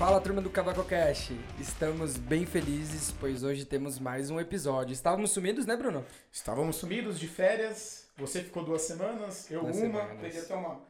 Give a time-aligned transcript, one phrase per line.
[0.00, 4.94] Fala turma do Cavaco Cash, estamos bem felizes, pois hoje temos mais um episódio.
[4.94, 6.02] Estávamos sumidos, né, Bruno?
[6.32, 10.20] Estávamos sumidos de férias, você ficou duas semanas, eu Duas uma, semanas.
[10.22, 10.80] peguei até uma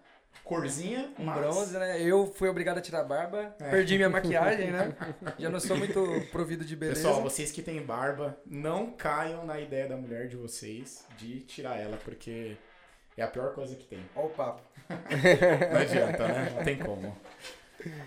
[0.45, 2.01] corzinha, Um mas- bronze, né?
[2.01, 3.69] Eu fui obrigado a tirar a barba, É.
[3.69, 4.95] perdi minha maquiagem, né?
[5.41, 6.01] Já não sou muito
[6.31, 7.03] provido de beleza.
[7.03, 11.77] Pessoal, vocês que têm barba, não caiam na ideia da mulher de vocês de tirar
[11.77, 12.57] ela, porque
[13.17, 13.99] é a pior coisa que tem.
[14.15, 14.63] Olha o papo.
[14.89, 16.53] Não adianta, né?
[16.57, 17.17] Não tem como.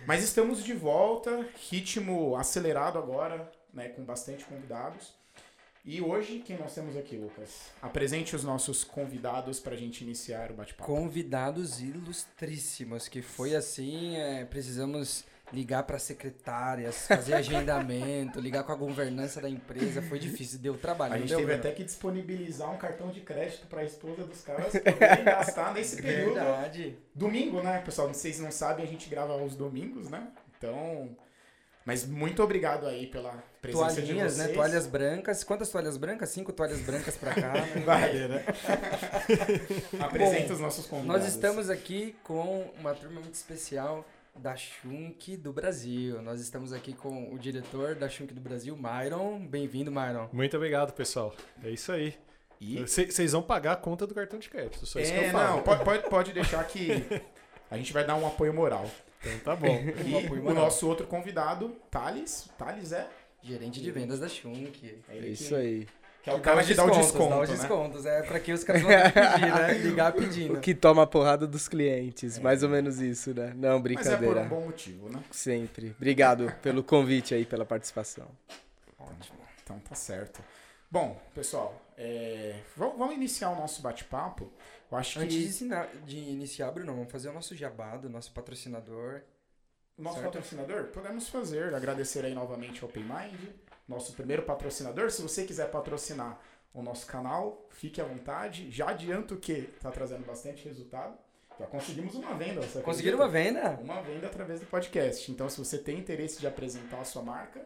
[0.05, 3.89] Mas estamos de volta, ritmo acelerado agora, né?
[3.89, 5.13] Com bastante convidados.
[5.85, 7.71] E hoje, quem nós temos aqui, Lucas?
[7.81, 10.89] Apresente os nossos convidados para a gente iniciar o bate-papo.
[10.89, 18.75] Convidados ilustríssimos, que foi assim, é, precisamos ligar para secretárias, fazer agendamento, ligar com a
[18.75, 21.13] governança da empresa, foi difícil, deu trabalho.
[21.13, 24.41] A gente deu, teve até que disponibilizar um cartão de crédito para a esposa dos
[24.41, 26.33] caras poderem gastar nesse período.
[26.33, 26.97] Verdade.
[27.13, 28.07] Domingo, né, pessoal?
[28.07, 30.27] Vocês não sabem, a gente grava aos domingos, né?
[30.57, 31.15] Então.
[31.85, 34.47] Mas muito obrigado aí pela presença de Toalhinhas, vocês.
[34.47, 34.53] né?
[34.53, 35.43] Toalhas brancas.
[35.43, 36.29] Quantas toalhas brancas?
[36.29, 37.51] Cinco toalhas brancas pra cá.
[37.51, 37.73] né?
[37.85, 38.45] Vai, né?
[39.99, 41.23] Apresenta Bom, os nossos convidados.
[41.23, 44.05] Nós estamos aqui com uma turma muito especial
[44.39, 46.21] da Shunk do Brasil.
[46.21, 49.45] Nós estamos aqui com o diretor da Shunk do Brasil, Myron.
[49.45, 50.27] Bem-vindo, Myron.
[50.31, 51.35] Muito obrigado, pessoal.
[51.63, 52.15] É isso aí.
[52.59, 52.79] E...
[52.79, 55.57] Vocês vão pagar a conta do cartão de crédito, só isso que É, eu falo.
[55.57, 56.89] não, pode, pode, pode deixar que
[57.69, 58.89] a gente vai dar um apoio moral.
[59.19, 59.67] Então tá bom.
[60.05, 62.49] E Um apoio o nosso outro convidado, Thales.
[62.57, 63.07] Thales é?
[63.41, 65.01] Gerente de vendas da Shunk.
[65.09, 65.87] é É isso que, aí.
[66.23, 67.55] Que é o cara que dá o Dá desconto, os né?
[67.57, 68.05] descontos.
[68.05, 69.73] É pra que os caras vão ter que pedir, né?
[69.83, 70.53] Ligar pedindo.
[70.53, 73.53] O que toma a porrada dos clientes, mais ou menos isso, né?
[73.55, 74.41] Não, Mas é por brincadeira.
[74.41, 75.21] um bom motivo, né?
[75.31, 75.89] Sempre.
[75.97, 78.27] Obrigado pelo convite aí, pela participação.
[78.97, 79.37] Ótimo.
[79.63, 80.41] Então tá certo.
[80.89, 84.49] Bom, pessoal, é, vamos, vamos iniciar o nosso bate-papo.
[84.91, 88.09] Eu acho que Antes de, ensinar- de iniciar, Bruno, vamos fazer o nosso jabá do
[88.09, 89.21] nosso patrocinador.
[89.97, 90.31] o nosso certo.
[90.33, 93.39] patrocinador, podemos fazer, agradecer aí novamente ao PayMind,
[93.93, 95.09] nosso primeiro patrocinador.
[95.11, 96.39] Se você quiser patrocinar
[96.73, 98.69] o nosso canal, fique à vontade.
[98.71, 101.17] Já adianto que está trazendo bastante resultado.
[101.59, 102.61] Já conseguimos uma venda.
[102.81, 103.79] Conseguiram uma venda?
[103.81, 105.31] Uma venda através do podcast.
[105.31, 107.61] Então, se você tem interesse de apresentar a sua marca,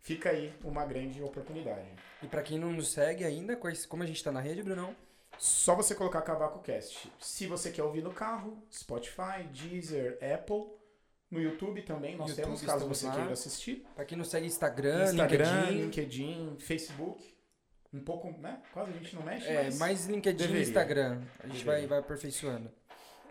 [0.00, 1.88] fica aí uma grande oportunidade.
[2.20, 3.56] E pra quem não nos segue ainda,
[3.88, 4.94] como a gente tá na rede, Brunão?
[5.38, 7.12] Só você colocar Cavaco Cast.
[7.20, 10.64] Se você quer ouvir no carro, Spotify, Deezer, Apple,
[11.30, 13.14] no YouTube também nós YouTube, temos, caso você lá.
[13.14, 13.84] queira assistir.
[13.94, 15.82] Pra quem não segue Instagram, Instagram, LinkedIn.
[15.82, 17.36] LinkedIn, Facebook.
[17.92, 18.60] Um pouco, né?
[18.72, 19.78] Quase a gente não mexe, É, mas...
[19.78, 20.62] mais LinkedIn e deveria.
[20.62, 21.22] Instagram.
[21.42, 21.88] A gente vai, Deveria.
[21.88, 22.70] vai aperfeiçoando.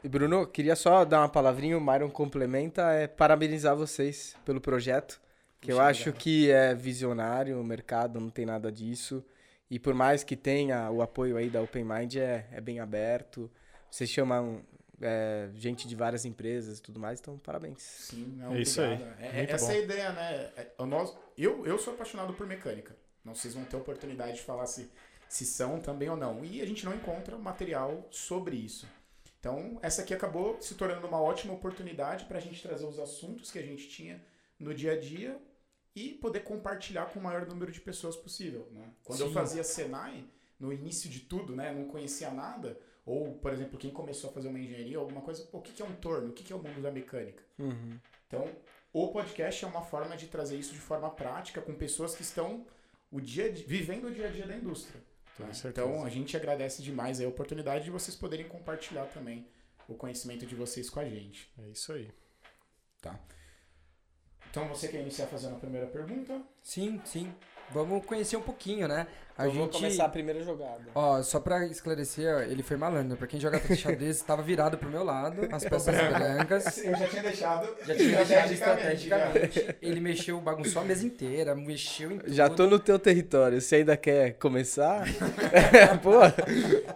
[0.03, 5.19] E Bruno, queria só dar uma palavrinha, o Myron complementa, é parabenizar vocês pelo projeto,
[5.59, 9.23] que eu Puxa, acho que é visionário, o mercado não tem nada disso.
[9.69, 13.51] E por mais que tenha o apoio aí da Open Mind, é, é bem aberto.
[13.91, 14.61] Vocês chamam
[15.01, 17.81] é, gente de várias empresas e tudo mais, então parabéns.
[17.81, 18.93] Sim, não, É isso aí.
[18.93, 19.19] obrigado.
[19.21, 20.33] É, Muito essa é a ideia, né?
[20.55, 22.95] É, o nosso- eu, eu sou apaixonado por mecânica.
[23.23, 24.89] Não vocês vão ter oportunidade de falar se,
[25.27, 26.43] se são também ou não.
[26.45, 28.87] E a gente não encontra material sobre isso.
[29.39, 33.51] Então, essa aqui acabou se tornando uma ótima oportunidade para a gente trazer os assuntos
[33.51, 34.23] que a gente tinha
[34.59, 35.39] no dia a dia
[35.95, 38.67] e poder compartilhar com o maior número de pessoas possível.
[38.71, 38.89] Né?
[39.03, 39.33] Quando eu Sim.
[39.33, 40.25] fazia Senai,
[40.59, 44.49] no início de tudo, né, não conhecia nada, ou, por exemplo, quem começou a fazer
[44.49, 46.29] uma engenharia, alguma coisa, pô, o que que é um torno?
[46.29, 47.41] O que que é o mundo da mecânica?
[47.57, 47.97] Uhum.
[48.27, 48.47] Então,
[48.91, 52.67] o podcast é uma forma de trazer isso de forma prática com pessoas que estão
[53.09, 55.01] o dia a dia- vivendo o dia a dia da indústria.
[55.39, 55.49] Né?
[55.65, 59.47] Então, a gente agradece demais a oportunidade de vocês poderem compartilhar também
[59.87, 61.49] o conhecimento de vocês com a gente.
[61.59, 62.11] É isso aí.
[64.49, 66.41] Então, você quer iniciar fazendo a primeira pergunta?
[66.61, 67.33] Sim, sim.
[67.71, 69.07] Vamos conhecer um pouquinho, né?
[69.37, 69.59] A eu gente...
[69.59, 70.81] vou começar a primeira jogada.
[70.95, 73.15] Ó, só pra esclarecer, ó, ele foi malandro.
[73.17, 76.77] Pra quem joga xadrez, estava virado pro meu lado, as peças brancas.
[76.83, 79.75] Eu já tinha deixado Já tinha deixado estrategicamente.
[79.79, 82.33] Ele mexeu, bagunçou a mesa inteira, mexeu em tudo.
[82.33, 85.03] Já tô no teu território, você ainda quer começar?
[86.01, 86.13] Pô,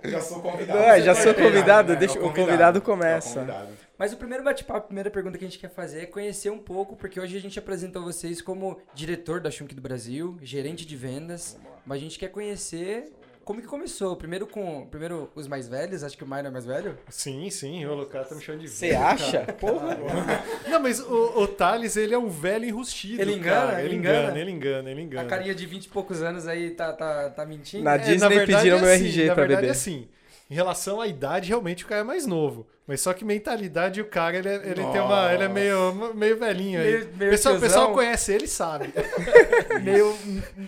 [0.09, 0.21] já.
[0.21, 0.79] Sou convidado.
[0.79, 1.99] Não, é, já sou convidado, né?
[1.99, 3.39] deixa- É o convidado É o começa.
[3.41, 3.69] convidado.
[4.01, 6.57] Mas o primeiro bate-papo, a primeira pergunta que a gente quer fazer é conhecer um
[6.57, 10.97] pouco, porque hoje a gente apresentou vocês como diretor da Shunk do Brasil, gerente de
[10.97, 11.55] vendas,
[11.85, 13.13] mas a gente quer conhecer
[13.45, 14.15] como que começou.
[14.15, 16.97] Primeiro com primeiro os mais velhos, acho que o Maio é mais velho.
[17.09, 19.39] Sim, sim, o cara tá me chamando de Você velho, acha?
[19.41, 19.53] cara.
[19.53, 19.95] Porra.
[20.67, 23.83] Não, mas o, o Thales, ele é um velho enrustido, Ele engana, cara.
[23.83, 24.17] ele Ele engana.
[24.23, 25.27] engana, ele engana, ele engana.
[25.27, 27.83] A carinha de 20 e poucos anos aí tá, tá, tá mentindo.
[27.83, 29.71] Na É, Disney na verdade, pediram meu assim, RG na pra verdade, beber.
[29.73, 30.07] assim,
[30.49, 32.65] em relação à idade, realmente o cara é mais novo.
[32.91, 35.33] Mas só que mentalidade, o cara, ele, é- ele tem uma.
[35.33, 36.91] Ele é meio, meio velhinho aí.
[36.91, 38.93] Meio- O meio pessoal, o pessoal conhece ele e sabe.
[39.81, 40.13] meio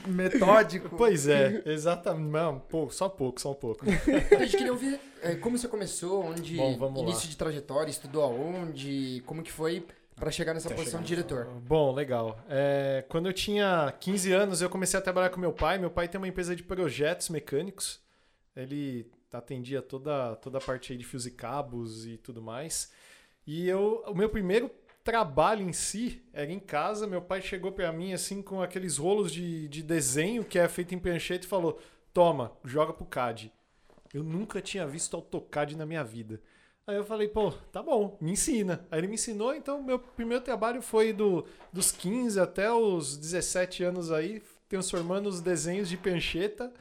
[0.08, 0.96] metódico.
[0.96, 2.32] pois é, exatamente.
[2.32, 3.86] Não, pô, só pouco, só um pouco.
[4.40, 7.10] A gente queria ouvir é, como você começou, onde Bom, vamos lá.
[7.10, 9.86] início de trajetória, estudou aonde, como que foi
[10.16, 11.48] Pra chegar nessa Até posição de diretor.
[11.68, 12.40] Bom, legal.
[12.48, 15.78] É, quando eu tinha 15 anos, eu comecei a trabalhar com meu pai.
[15.80, 18.00] Meu pai tem uma empresa de projetos mecânicos.
[18.56, 22.92] Ele atendia toda, toda a parte de fios e cabos e tudo mais.
[23.46, 24.72] E eu, o meu primeiro
[25.04, 27.06] trabalho em si era em casa.
[27.06, 30.96] Meu pai chegou para mim assim com aqueles rolos de, de desenho que é feito
[30.96, 31.80] em prancheta e falou:
[32.14, 33.52] Toma, joga pro CAD.
[34.14, 36.40] Eu nunca tinha visto AutoCAD na minha vida.
[36.86, 38.86] Aí eu falei, pô, tá bom, me ensina.
[38.92, 43.84] Aí ele me ensinou, então meu primeiro trabalho foi do, dos 15 até os 17
[43.84, 46.74] anos aí, transformando os desenhos de prancheta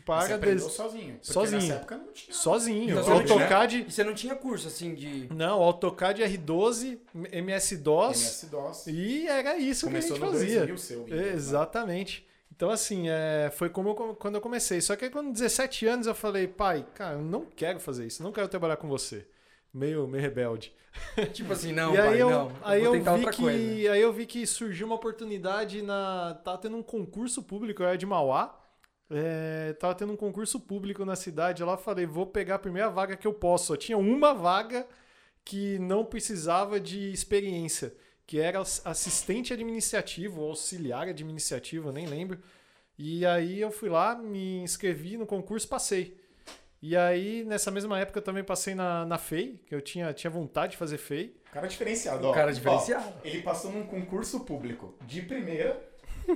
[0.00, 1.14] para Você aprendeu des- sozinho.
[1.14, 1.60] Porque Sozinho.
[1.62, 2.34] Nessa época não tinha.
[2.34, 2.84] sozinho.
[2.90, 5.28] Então, o você não tinha- AutoCAD, E você não tinha curso, assim, de...
[5.34, 6.98] não, o AutoCAD R12,
[7.30, 8.86] MS-DOS, MS-DOS.
[8.86, 10.58] e era isso Começou que a no gente fazia.
[10.66, 11.32] 2000, seu Windows, né?
[11.34, 12.26] Exatamente.
[12.54, 14.80] Então, assim, é, foi como eu- quando eu comecei.
[14.80, 18.22] Só que aí, com 17 anos, eu falei, pai, cara, eu não quero fazer isso,
[18.22, 19.26] não quero trabalhar com você.
[19.74, 20.72] Meio, meio rebelde.
[21.32, 22.52] Tipo assim, não, e aí pai, eu, não.
[22.62, 23.92] aí vou eu vi outra que, coisa.
[23.92, 27.96] aí eu vi que surgiu uma oportunidade na, tava tendo um concurso público, eu era
[27.96, 28.54] de Mauá,
[29.12, 33.16] é, tava tendo um concurso público na cidade, lá falei, vou pegar a primeira vaga
[33.16, 33.66] que eu posso.
[33.66, 34.86] Só tinha uma vaga
[35.44, 37.92] que não precisava de experiência,
[38.26, 42.38] que era ass- assistente administrativo, ou auxiliar administrativo, eu nem lembro.
[42.98, 46.20] E aí eu fui lá, me inscrevi no concurso, passei.
[46.80, 50.30] E aí, nessa mesma época, eu também passei na, na FEI, que eu tinha, tinha
[50.30, 51.34] vontade de fazer FEI.
[51.52, 52.32] Cara diferenciado, ó.
[52.32, 53.12] cara Ó, diferenciado.
[53.24, 55.80] ele passou num concurso público de primeira,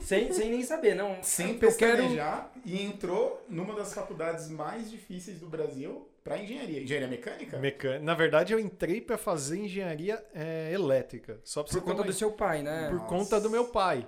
[0.00, 1.16] Sem, sem nem saber, não.
[1.22, 1.68] sem eu quero...
[1.98, 6.82] pestanejar, e entrou numa das faculdades mais difíceis do Brasil pra engenharia.
[6.82, 7.58] Engenharia mecânica?
[7.58, 7.98] Mecan...
[8.00, 11.40] Na verdade, eu entrei para fazer engenharia é, elétrica.
[11.44, 12.88] Só pra Por conta do seu pai, né?
[12.88, 13.08] Por Nossa.
[13.08, 14.06] conta do meu pai.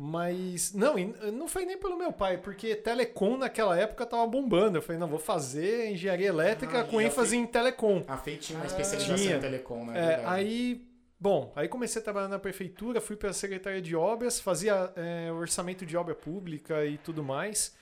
[0.00, 0.72] Mas.
[0.74, 4.78] Não, e não foi nem pelo meu pai, porque telecom naquela época tava bombando.
[4.78, 8.04] Eu falei, não, vou fazer engenharia elétrica Ah, com ênfase Fei- em telecom.
[8.06, 9.36] A FEI tinha uma Ah, especialização tinha.
[9.36, 9.98] em telecom, né?
[9.98, 10.86] É, aí.
[11.20, 15.32] Bom, aí comecei a trabalhar na prefeitura, fui para a Secretaria de Obras, fazia é,
[15.32, 17.74] orçamento de obra pública e tudo mais.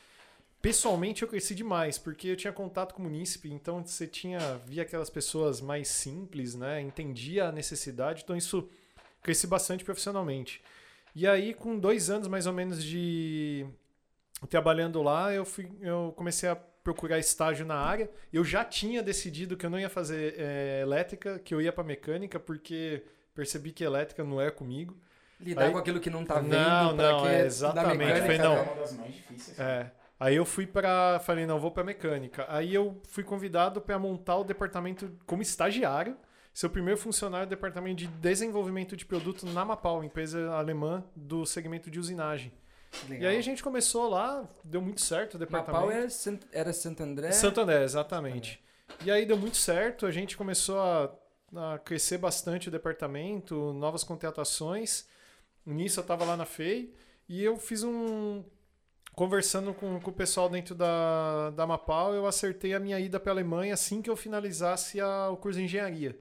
[0.62, 4.82] Pessoalmente eu cresci demais, porque eu tinha contato com o munícipe, então você tinha via
[4.82, 6.80] aquelas pessoas mais simples, né?
[6.80, 8.68] Entendia a necessidade, então isso
[9.22, 10.62] cresci bastante profissionalmente.
[11.14, 13.66] E aí, com dois anos mais ou menos de
[14.48, 18.10] trabalhando lá, eu, fui, eu comecei a procurar estágio na área.
[18.32, 21.84] Eu já tinha decidido que eu não ia fazer é, elétrica, que eu ia para
[21.84, 23.02] mecânica, porque
[23.36, 24.96] percebi que elétrica não é comigo.
[25.38, 26.52] Lidar Aí- com aquilo que não tá vendo.
[26.52, 28.56] Não, não, que é exatamente, mecânica, foi Mecânica não.
[28.56, 29.60] é uma das mais difíceis.
[29.60, 29.90] É.
[30.18, 32.46] Aí eu fui para, falei não, vou para mecânica.
[32.48, 36.16] Aí eu fui convidado para montar o departamento como estagiário,
[36.54, 41.44] ser o primeiro funcionário do departamento de desenvolvimento de produto na Mapau, empresa alemã do
[41.44, 42.50] segmento de usinagem.
[43.06, 43.24] Legal.
[43.24, 45.84] E aí a gente começou lá, deu muito certo o departamento.
[45.84, 46.40] Mapau era, Sant...
[46.50, 47.30] era Santo André.
[47.32, 48.64] Santo André, exatamente.
[49.04, 51.12] E aí deu muito certo, a gente começou a,
[51.58, 55.06] a crescer bastante o departamento, novas contratações.
[55.64, 56.92] Nisso eu estava lá na FEI
[57.28, 58.44] e eu fiz um.
[59.14, 63.32] Conversando com, com o pessoal dentro da, da Mapau, eu acertei a minha ida para
[63.32, 66.18] a Alemanha assim que eu finalizasse a- o curso de engenharia.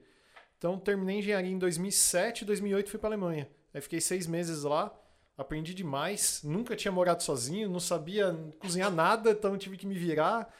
[0.56, 3.46] Então terminei engenharia em 2007, 2008 fui para a Alemanha.
[3.74, 4.90] Aí fiquei seis meses lá,
[5.36, 6.40] aprendi demais.
[6.42, 10.50] Nunca tinha morado sozinho, não sabia cozinhar nada, então tive que me virar.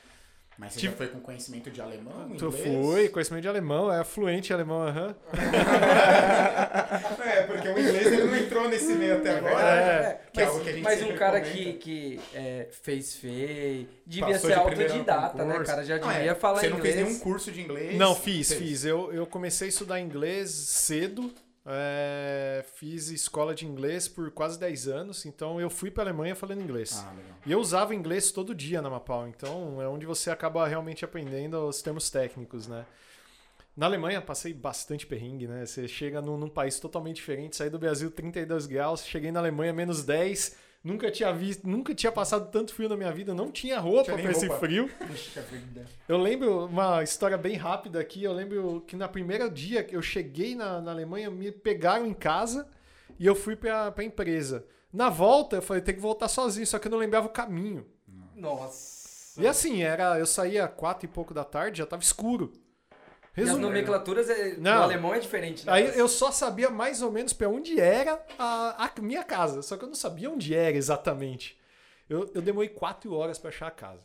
[0.59, 4.03] Mas você Tipo- já foi com conhecimento de alemão, Tu fui, conhecimento de alemão, é
[4.05, 5.15] fluente em alemão, aham.
[7.27, 9.69] É, porque o inglês ele não entrou nesse meio até agora.
[9.69, 10.21] É.
[10.33, 11.57] Que é mas algo que a gente mas um cara comenta.
[11.59, 15.85] que, que é, fez FEI, devia Passou ser de autodidata, né, cara?
[15.85, 16.95] Já Não, é, devia falar Você não inglês.
[16.95, 17.97] fez nenhum curso de inglês?
[17.99, 18.61] Não, fiz, Fez.
[18.61, 18.85] fiz.
[18.85, 21.33] Eu, eu comecei a estudar inglês cedo.
[21.69, 26.63] É, fiz escola de inglês por quase 10 anos, então eu fui para Alemanha falando
[26.63, 27.05] inglês.
[27.05, 27.13] Ah.
[27.45, 31.67] E eu usava inglês todo dia na Mapau, então é onde você acaba realmente aprendendo
[31.67, 32.87] os termos técnicos, né?
[33.77, 35.67] Na Alemanha passei bastante perrengue, né?
[35.67, 39.73] Você chega num, num país totalmente diferente, saí do Brasil 32 graus, cheguei na Alemanha
[39.73, 40.57] menos 10,
[40.87, 44.31] nunca tinha visto, nunca tinha passado tanto frio na minha vida, não tinha roupa para
[44.31, 44.89] esse frio.
[46.09, 48.23] Eu lembro uma história bem rápida aqui.
[48.23, 52.15] Eu lembro que na primeira dia que eu cheguei na, na Alemanha, me pegaram em
[52.15, 52.69] casa
[53.19, 54.65] e eu fui pra, pra empresa.
[54.93, 57.85] Na volta, eu falei, tem que voltar sozinho, só que eu não lembrava o caminho.
[58.35, 59.43] Nossa.
[59.43, 62.53] E assim, era, eu saía quatro e pouco da tarde, já tava escuro.
[63.37, 64.77] E as nomenclaturas é, Não.
[64.77, 65.73] no alemão é diferente, né?
[65.73, 69.77] Aí eu só sabia mais ou menos pra onde era a, a minha casa, só
[69.77, 71.59] que eu não sabia onde era exatamente.
[72.09, 74.01] Eu, eu demorei quatro horas pra achar a casa.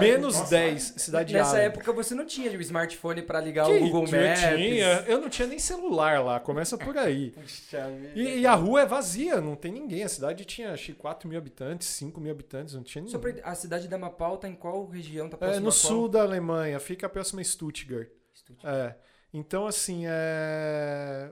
[0.00, 1.64] Menos Nossa, 10, cidade de Nessa Allen.
[1.66, 4.40] época você não tinha o smartphone pra ligar Que o Google eu Maps.
[4.40, 7.30] tinha, eu não tinha nem celular lá, começa por aí.
[7.36, 7.88] Puxa.
[8.14, 10.02] E, e a rua é vazia, não tem ninguém.
[10.02, 13.20] A cidade tinha acho que 4 mil habitantes, 5 mil habitantes, não tinha ninguém.
[13.20, 15.28] pra- a cidade da Mapau tá em qual região?
[15.28, 18.08] Tá É próxima no sul da Alemanha, fica próximo a Stuttgart.
[18.34, 18.74] Stuttgart.
[18.74, 18.96] É.
[19.32, 21.30] Então, assim, é...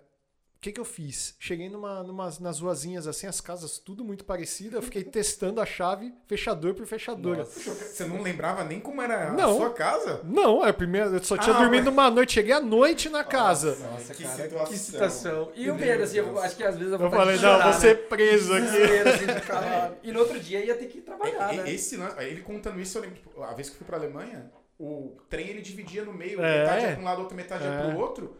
[0.64, 1.34] o que, que eu fiz?
[1.38, 4.74] Cheguei numa, numa, nas ruazinhas, assim, as casas tudo muito parecidas.
[4.74, 7.44] Eu fiquei testando a chave fechador por fechadora.
[7.44, 9.50] Você não lembrava nem como era Não.
[9.50, 10.20] a sua casa?
[10.24, 11.08] Não, é a primeira.
[11.08, 13.76] Eu só tinha Ah, dormido uma noite, cheguei à noite na casa.
[13.76, 14.66] Nossa, que cara, situação.
[14.66, 15.52] que situação.
[15.54, 17.58] E o Meu medo, assim, eu acho que às vezes eu Eu vou falei, chorar,
[17.58, 18.02] não, vou ser né?
[18.08, 18.66] preso aqui.
[18.66, 19.94] Assim.
[20.02, 21.70] E no outro dia ia ter que trabalhar, E- né?
[21.70, 24.50] Esse lance, ele contando isso, eu lembro, tipo, a vez que eu fui pra Alemanha,
[24.78, 26.60] o trem ele dividia no meio, É.
[26.62, 27.90] metade ia pra um lado, outra metade ia É.
[27.90, 28.36] pro outro.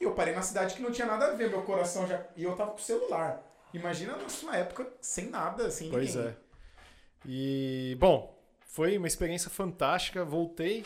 [0.00, 2.24] E eu parei na cidade que não tinha nada a ver, meu coração já.
[2.34, 3.42] E eu tava com o celular.
[3.74, 6.30] Imagina na sua época sem nada, sem Pois ninguém.
[6.30, 6.36] é.
[7.26, 10.24] E, bom, foi uma experiência fantástica.
[10.24, 10.84] Voltei.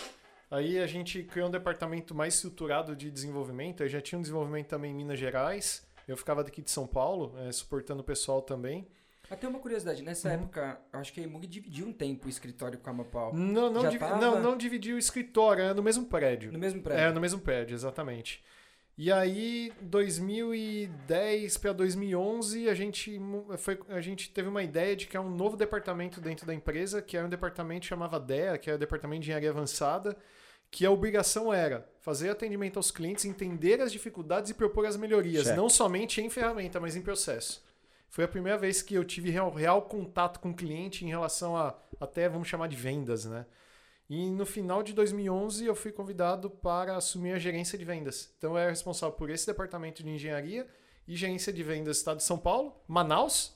[0.51, 3.83] Aí a gente criou um departamento mais estruturado de desenvolvimento.
[3.83, 5.87] Eu já tinha um desenvolvimento também em Minas Gerais.
[6.07, 8.87] Eu ficava daqui de São Paulo, eh, suportando o pessoal também.
[9.31, 10.35] Até uma curiosidade, nessa Uhum.
[10.35, 13.33] época, eu acho que a Emug dividiu um tempo o escritório com a Mapau.
[13.35, 14.17] Não, não, tava?
[14.19, 16.53] não, não dividi o escritório, é no mesmo prédio.
[16.53, 17.15] No mesmo É, prédio.
[17.15, 18.45] no mesmo prédio, exatamente.
[18.97, 23.21] E aí, 2010 para 2011, a gente,
[23.59, 27.17] foi, a gente teve uma ideia de criar um novo departamento dentro da empresa, que
[27.17, 30.17] era um departamento que chamava DEA, que era o Departamento de Engenharia Avançada,
[30.71, 35.47] que a obrigação era fazer atendimento aos clientes, entender as dificuldades e propor as melhorias,
[35.47, 35.57] Check.
[35.57, 37.65] não somente em ferramenta, mas em processo.
[38.09, 41.57] Foi a primeira vez que eu tive real, real contato com o cliente em relação
[41.57, 43.45] a, até vamos chamar de vendas, né?
[44.09, 48.33] E no final de 2011 eu fui convidado para assumir a gerência de vendas.
[48.37, 50.67] Então eu era responsável por esse departamento de engenharia
[51.09, 53.55] e gerência de vendas do estado de São Paulo, Manaus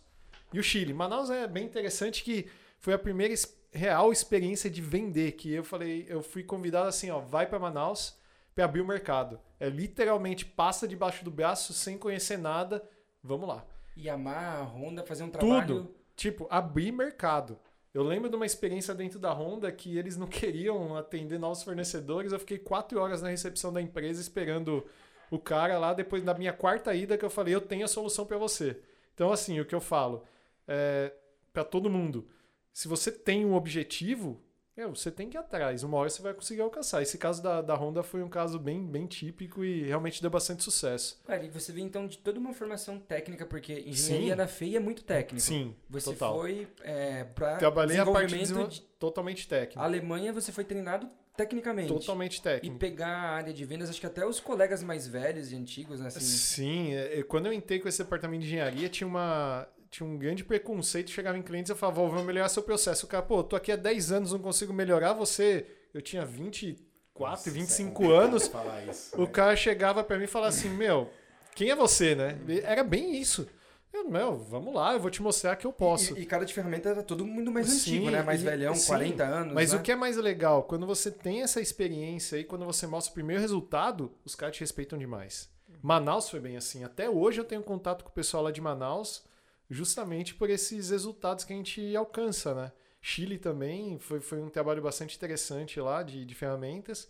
[0.53, 0.95] e o Chile.
[0.95, 3.35] Manaus é bem interessante que foi a primeira
[3.71, 8.17] real experiência de vender que eu falei, eu fui convidado assim, ó, vai para Manaus
[8.55, 9.39] para abrir o mercado.
[9.61, 12.83] É literalmente passa debaixo do braço sem conhecer nada,
[13.23, 13.65] vamos lá.
[13.97, 15.67] Yamaha, Honda, fazer um trabalho...
[15.67, 15.99] Tudo.
[16.17, 17.57] Tipo, abrir mercado.
[17.93, 22.33] Eu lembro de uma experiência dentro da Honda que eles não queriam atender novos fornecedores.
[22.33, 24.87] Eu fiquei quatro horas na recepção da empresa esperando
[25.31, 25.95] o cara lá.
[25.95, 28.81] Depois da minha quarta ida, que eu falei: Eu tenho a solução para você.
[29.15, 30.25] Então, assim, o que eu falo
[30.67, 31.13] é
[31.53, 32.29] para todo mundo:
[32.73, 34.41] se você tem um objetivo,
[34.79, 35.83] meu, você tem que ir atrás.
[35.83, 37.03] Uma hora você vai conseguir alcançar.
[37.03, 40.63] Esse caso da, da Honda foi um caso bem, bem típico e realmente deu bastante
[40.63, 41.21] sucesso.
[41.27, 44.37] Cara, e você vê então de toda uma formação técnica, porque engenharia Sim.
[44.37, 45.45] na FEI é muito técnico.
[45.45, 46.37] Sim, Você total.
[46.39, 48.69] foi é, para Trabalhei a parte de desenvol-
[49.01, 49.81] totalmente técnico.
[49.81, 51.89] Alemanha, você foi treinado tecnicamente.
[51.89, 52.79] Totalmente E técnico.
[52.79, 56.07] pegar a área de vendas, acho que até os colegas mais velhos e antigos, né?
[56.09, 60.07] Assim, Sim, é, é, quando eu entrei com esse departamento de engenharia, tinha uma tinha
[60.09, 63.07] um grande preconceito, chegava em clientes e eu falava, "Ô, vamos melhorar seu processo.
[63.07, 65.67] O cara, pô, tô aqui há 10 anos, não consigo melhorar, você...
[65.95, 66.85] Eu tinha 24,
[67.19, 69.27] Nossa, 25 isso é anos, Falar isso, o né?
[69.29, 71.11] cara chegava pra mim e falava assim, meu,
[71.55, 72.39] quem é você, né?
[72.63, 73.49] Era bem isso.
[73.91, 76.17] Eu, meu, vamos lá, eu vou te mostrar que eu posso.
[76.17, 78.23] E, e cada de ferramenta era todo mundo mais Sim, antigo, né?
[78.23, 79.55] Mais e- velhão, sim, 40 anos.
[79.55, 79.79] Mas né?
[79.79, 83.15] o que é mais legal, quando você tem essa experiência e quando você mostra o
[83.15, 85.49] primeiro resultado, os caras te respeitam demais.
[85.83, 86.85] Manaus foi bem assim.
[86.85, 89.25] Até hoje eu tenho contato com o pessoal lá de Manaus,
[89.71, 92.73] justamente por esses resultados que a gente alcança, né?
[93.01, 97.09] Chile também foi, foi um trabalho bastante interessante lá de, de ferramentas.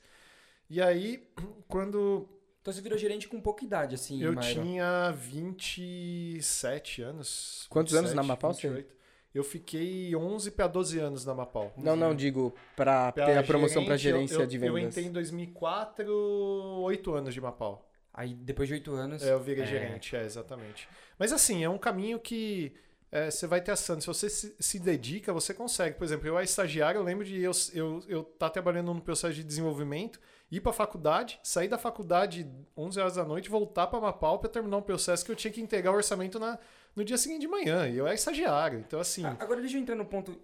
[0.69, 1.27] E aí,
[1.69, 2.29] quando
[2.61, 4.63] Então você virou gerente com pouca idade, assim, eu Myron.
[4.63, 7.67] tinha 27 anos.
[7.71, 8.69] Quantos anos na 27, Mapau, você?
[8.69, 8.99] 28.
[9.35, 11.73] Eu fiquei 11 para 12 anos na Mapau.
[11.77, 14.83] Não, não, digo Pra ter a promoção gerente, gerência eu, de eu, vendas.
[14.83, 17.89] Eu entrei em 2004, 8 anos de Mapau.
[18.13, 19.23] Aí depois de oito anos.
[19.23, 19.67] É, eu virei É.
[19.67, 20.89] gerente, é, exatamente.
[21.19, 22.73] Mas assim, é um caminho que
[23.11, 24.01] é, você vai testando.
[24.01, 25.97] Se você se, se dedica, você consegue.
[25.97, 29.01] Por exemplo, eu era estagiário, eu lembro de eu estar eu, eu tá trabalhando no
[29.01, 32.47] processo de desenvolvimento, ir para a faculdade, sair da faculdade
[32.77, 35.61] 11 horas da noite, voltar para Mapau para terminar um processo que eu tinha que
[35.61, 36.59] entregar o orçamento na,
[36.95, 37.89] no dia seguinte de manhã.
[37.89, 38.81] E eu era estagiário.
[38.81, 39.25] Então, assim.
[39.25, 40.39] Agora deixa eu entrar no ponto.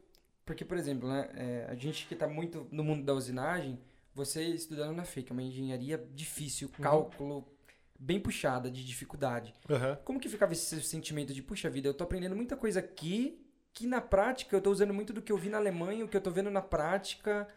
[0.46, 3.80] Porque, por exemplo, né, é, a gente que tá muito no mundo da usinagem,
[4.14, 7.10] você estudando na FEI, que é uma engenharia difícil, Uhum.
[8.04, 9.54] Bem puxada, de dificuldade.
[9.70, 9.98] aham.
[10.04, 13.40] Como que ficava esse sentimento de, puxa vida, eu tô aprendendo muita coisa aqui,
[13.72, 16.16] que na prática eu tô usando muito do que eu vi na Alemanha, o que
[16.16, 17.48] eu tô vendo na prática.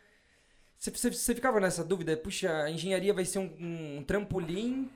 [0.78, 4.90] Você, você- você ficava nessa dúvida, puxa, a engenharia vai ser um, um trampolim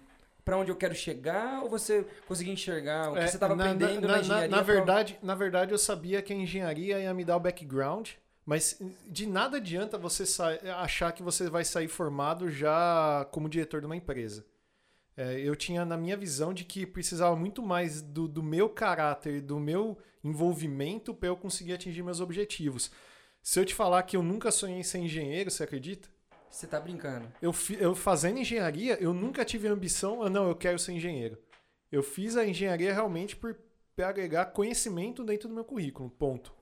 [0.46, 3.66] para onde eu quero chegar, ou você conseguia enxergar o que É, você estava na-
[3.66, 4.50] aprendendo na, na, na, engenharia?
[4.50, 8.10] na pra- verdade, na verdade, eu sabia que a engenharia ia me dar o background,
[8.46, 10.24] mas de nada adianta você
[10.78, 14.44] achar que você vai sair formado já como diretor de uma empresa.
[15.18, 19.42] É, eu tinha na minha visão de que precisava muito mais do, do meu caráter,
[19.42, 22.92] do meu envolvimento para eu conseguir atingir meus objetivos.
[23.44, 26.08] Se eu te falar que eu nunca sonhei em ser engenheiro, você acredita?
[26.50, 27.32] Você tá brincando.
[27.42, 31.38] Eu, eu fazendo engenharia, eu nunca tive a ambição, ah, não, eu quero ser engenheiro.
[31.92, 33.58] Eu fiz a engenharia realmente por
[33.96, 36.54] pra agregar conhecimento dentro do meu currículo, ponto.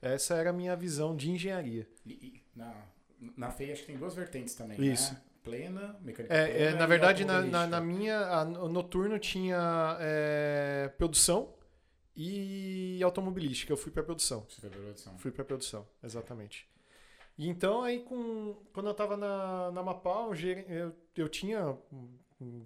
[0.00, 1.88] Essa era a minha visão de engenharia.
[2.06, 2.72] E- e na,
[3.36, 5.12] na FEI acho que tem duas vertentes também, Isso.
[5.12, 5.20] né?
[5.42, 9.96] Plena, mecânica É, plena é, na verdade, na, na, na minha, a- o noturno tinha
[10.00, 11.54] é, produção
[12.16, 13.72] e automobilística.
[13.72, 14.46] Eu fui para produção.
[14.48, 15.18] Você foi produção.
[15.18, 16.68] Fui para produção, exatamente.
[17.38, 20.34] E então, aí, com, quando eu estava na, na Mapau,
[20.68, 21.76] eu, eu, tinha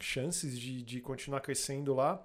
[0.01, 2.25] chances de, de continuar crescendo lá,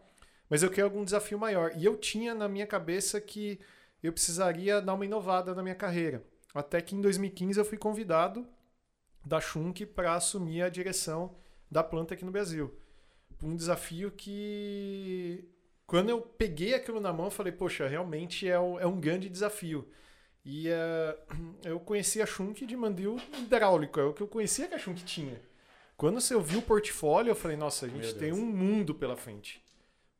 [0.49, 1.71] mas eu queria algum desafio maior.
[1.77, 3.59] E eu tinha na minha cabeça que
[4.01, 6.23] eu precisaria dar uma inovada na minha carreira.
[6.53, 8.47] Até que em 2015 eu fui convidado
[9.23, 11.35] da Schunk para assumir a direção
[11.69, 12.73] da planta aqui no Brasil.
[13.43, 15.45] Um desafio que,
[15.85, 19.29] quando eu peguei aquilo na mão, eu falei, poxa, realmente é, um- é um grande
[19.29, 19.87] desafio.
[20.43, 21.17] E eh,
[21.63, 25.03] eu conheci a Schunk de mandil hidráulico, é o que eu conhecia que a Schunk
[25.03, 25.39] tinha.
[25.97, 29.61] Quando você ouviu o portfólio, eu falei, nossa, a gente tem um mundo pela frente.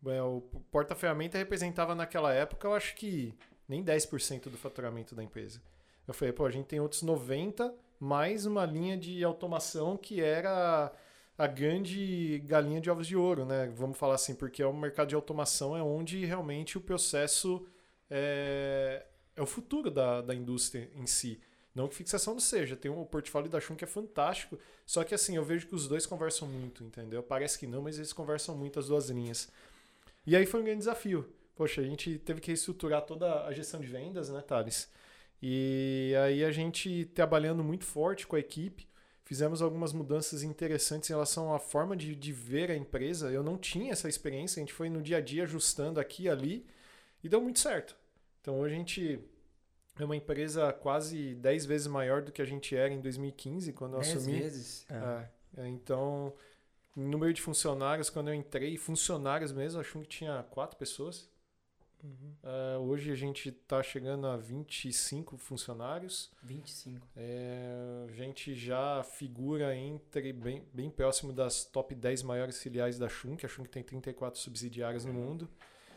[0.05, 0.41] É, O
[0.71, 3.33] porta-ferramenta representava naquela época, eu acho que
[3.67, 5.61] nem 10% do faturamento da empresa.
[6.07, 10.91] Eu falei, pô, a gente tem outros 90, mais uma linha de automação que era
[11.37, 13.71] a grande galinha de ovos de ouro, né?
[13.75, 17.65] Vamos falar assim, porque o mercado de automação é onde realmente o processo
[18.09, 21.39] é, é o futuro da, da indústria em si.
[21.73, 25.13] Não que fixação não seja, tem um portfólio da Shun que é fantástico, só que
[25.13, 27.21] assim, eu vejo que os dois conversam muito, entendeu?
[27.21, 29.49] Parece que não, mas eles conversam muito as duas linhas.
[30.25, 31.31] E aí foi um grande desafio.
[31.55, 34.89] Poxa, a gente teve que reestruturar toda a gestão de vendas, né, Thales?
[35.41, 38.87] E aí a gente trabalhando muito forte com a equipe,
[39.23, 43.31] fizemos algumas mudanças interessantes em relação à forma de, de ver a empresa.
[43.31, 46.29] Eu não tinha essa experiência, a gente foi no dia a dia ajustando aqui e
[46.29, 46.65] ali
[47.23, 47.95] e deu muito certo.
[48.41, 49.19] Então hoje a gente
[49.99, 53.93] é uma empresa quase 10 vezes maior do que a gente era em 2015, quando
[53.95, 54.39] eu Dez assumi.
[54.39, 54.85] vezes.
[54.89, 54.95] É.
[54.95, 56.33] É, é, então,
[56.95, 61.28] número de funcionários, quando eu entrei, funcionários mesmo, acho que tinha quatro pessoas.
[62.03, 62.33] Uhum.
[62.43, 66.31] É, hoje a gente está chegando a 25 funcionários.
[66.43, 67.07] 25.
[67.15, 73.09] É, a gente já figura entre bem, bem próximo das top 10 maiores filiais da
[73.09, 73.45] Schunk.
[73.45, 75.49] A Schunk tem 34 subsidiárias no mundo.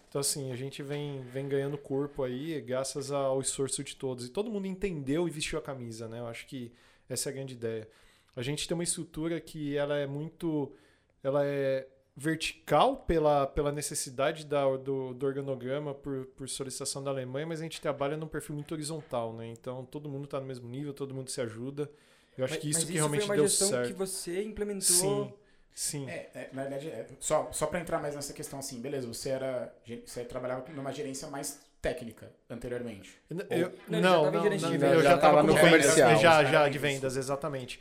[0.09, 4.27] Então, assim, a gente vem, vem ganhando corpo aí graças ao esforço de todos.
[4.27, 6.19] E todo mundo entendeu e vestiu a camisa, né?
[6.19, 6.73] Eu acho que
[7.09, 7.89] essa é a grande ideia.
[8.35, 10.75] A gente tem uma estrutura que ela é muito...
[11.23, 17.47] Ela é vertical pela, pela necessidade da, do, do organograma por, por solicitação da Alemanha,
[17.47, 19.47] mas a gente trabalha num perfil muito horizontal, né?
[19.49, 21.91] Então todo mundo está no mesmo nível, todo mundo se ajuda.
[22.37, 23.87] Eu acho Mas- que isso mas que realmente foi uma deu gestão certo.
[23.89, 24.83] que você implementou.
[24.83, 25.33] Sim,
[25.75, 26.09] sim.
[26.11, 29.31] É, é, na verdade, é, só, só para entrar mais nessa questão assim, beleza, você
[29.31, 29.75] era.
[30.07, 33.19] Você trabalhava numa gerência mais técnica anteriormente.
[33.51, 34.81] Eu- Não, não, não, não, de eu vendas.
[34.81, 36.09] já Já estava tava no comercial.
[36.11, 36.17] comercial.
[36.21, 37.81] Já, Já de vendas, exatamente.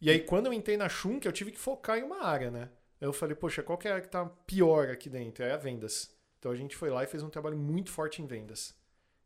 [0.00, 2.68] E aí, quando eu entrei na Schunk, eu tive que focar em uma área, né?
[3.00, 5.44] Eu falei, poxa, qual que é a que tá pior aqui dentro?
[5.44, 6.10] É a vendas.
[6.38, 8.74] Então a gente foi lá e fez um trabalho muito forte em vendas.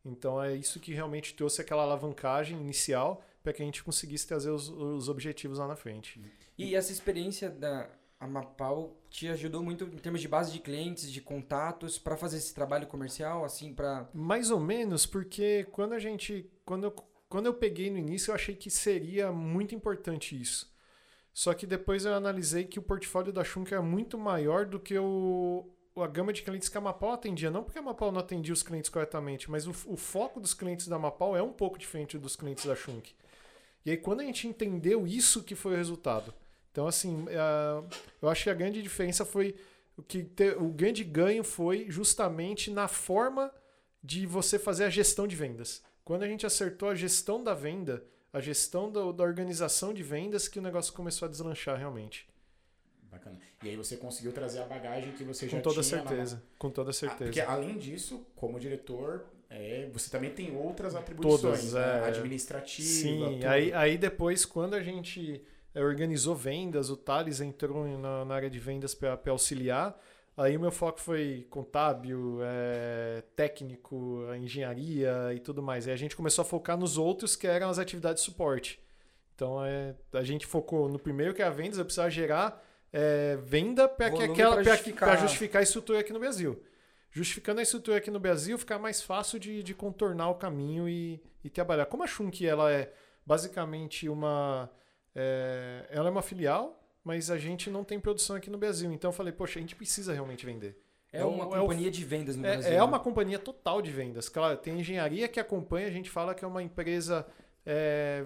[0.03, 4.49] Então é isso que realmente trouxe aquela alavancagem inicial para que a gente conseguisse trazer
[4.49, 6.21] os, os objetivos lá na frente.
[6.57, 11.21] E essa experiência da Amapau te ajudou muito em termos de base de clientes, de
[11.21, 16.47] contatos, para fazer esse trabalho comercial, assim, para Mais ou menos, porque quando a gente.
[16.63, 16.91] Quando eu,
[17.27, 20.70] quando eu peguei no início, eu achei que seria muito importante isso.
[21.33, 24.97] Só que depois eu analisei que o portfólio da Schunk era muito maior do que
[24.97, 25.65] o,
[25.95, 27.49] a gama de clientes que a Mapau atendia.
[27.49, 30.87] Não porque a Mapau não atendia os clientes corretamente, mas o, o foco dos clientes
[30.87, 33.13] da Mapau é um pouco diferente dos clientes da Schunk.
[33.85, 36.33] E aí, quando a gente entendeu isso, que foi o resultado.
[36.71, 37.83] Então, assim, eh,
[38.21, 39.55] eu acho que a grande diferença foi.
[39.97, 43.51] O, que te- o grande ganho foi justamente na forma
[44.03, 45.81] de você fazer a gestão de vendas.
[46.05, 50.47] Quando a gente acertou a gestão da venda, a gestão do- da organização de vendas,
[50.47, 52.27] que o negócio começou a deslanchar realmente.
[53.11, 53.37] Bacana.
[53.63, 56.43] E aí você conseguiu trazer a bagagem que você já Com toda tinha na- certeza.
[56.57, 57.23] Com toda Ah, certeza.
[57.25, 61.99] Porque além disso, como diretor, é, você também tem outras atribuições, Todas, né?
[62.05, 62.07] é.
[62.07, 62.87] administrativa.
[62.87, 63.45] Sim, tudo.
[63.47, 65.43] aí, aí depois, quando a gente
[65.75, 69.97] eh, organizou vendas, o Thales entrou na, na área de vendas para auxiliar.
[70.41, 75.87] Aí o meu foco foi contábil, eh, técnico, engenharia e tudo mais.
[75.87, 78.79] Aí a gente começou a focar nos outros que eram as atividades de suporte.
[79.35, 83.37] Então eh, a gente focou no primeiro que é a vendas, eu precisava gerar eh,
[83.43, 85.17] venda para aquela pra- justificar.
[85.19, 86.63] justificar a estrutura aqui no Brasil.
[87.11, 91.21] Justificando a estrutura aqui no Brasil, fica mais fácil de, de contornar o caminho e,
[91.43, 91.85] e trabalhar.
[91.85, 92.91] Como a Shunk ela é
[93.25, 94.69] basicamente uma.
[95.13, 98.91] é, ela é uma filial, mas a gente não tem produção aqui no Brasil.
[98.91, 100.77] Então eu falei, poxa, a gente precisa realmente vender.
[101.11, 102.71] é É uma é companhia de vendas no É, Brasil.
[102.71, 102.83] é né?
[102.83, 104.29] uma companhia total de vendas.
[104.29, 107.25] Claro, tem engenharia que acompanha, a gente fala que é uma empresa
[107.65, 108.23] é,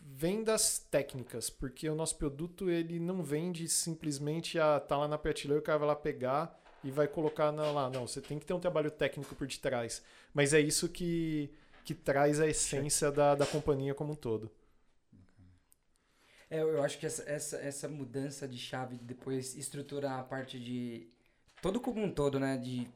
[0.00, 5.60] vendas técnicas, porque o nosso produto ele não vende simplesmente a tá lá na prateleira,
[5.60, 7.90] o cara vai lá pegar e vai colocar na, lá.
[7.90, 10.02] Não, você tem que ter um trabalho técnico por detrás.
[10.34, 11.50] Mas é isso que,
[11.84, 14.50] que traz a essência da, da companhia como um todo.
[16.52, 21.08] É, eu acho que essa, essa, essa mudança de chave depois estruturar a parte de.
[21.62, 22.58] Todo como um todo, né?
[22.58, 22.86] De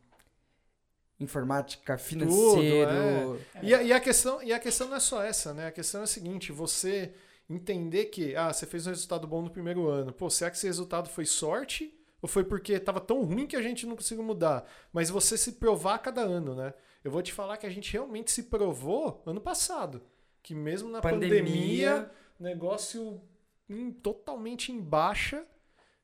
[1.19, 3.41] informática, financeiro.
[3.63, 5.69] E, a, e, a questão, e a questão não é só essa, né?
[5.69, 7.15] A questão é a seguinte: você
[7.49, 10.13] entender que, ah, você fez um resultado bom no primeiro ano.
[10.13, 11.99] Pô, será que esse resultado foi sorte?
[12.21, 14.71] Ou foi porque estava tão ruim que a gente não conseguiu mudar?
[14.93, 16.75] Mas você se provar a cada ano, né?
[17.03, 20.03] Eu vou te falar que a gente realmente se provou ano passado.
[20.43, 23.23] Que mesmo na pandemia, pandemia negócio
[23.69, 25.45] em, totalmente em baixa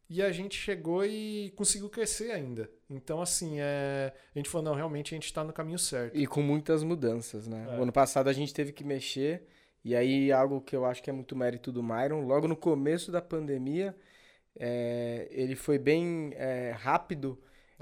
[0.08, 2.70] e a gente chegou e conseguiu crescer ainda.
[2.90, 6.16] Então, assim, é, a gente falou, não, realmente a gente está no caminho certo.
[6.16, 7.66] E com muitas mudanças, né?
[7.70, 7.78] É.
[7.78, 9.46] O ano passado a gente teve que mexer
[9.84, 13.10] e aí, algo que eu acho que é muito mérito do Myron, logo no começo
[13.10, 13.96] da pandemia,
[14.56, 17.38] é, ele foi bem é, rápido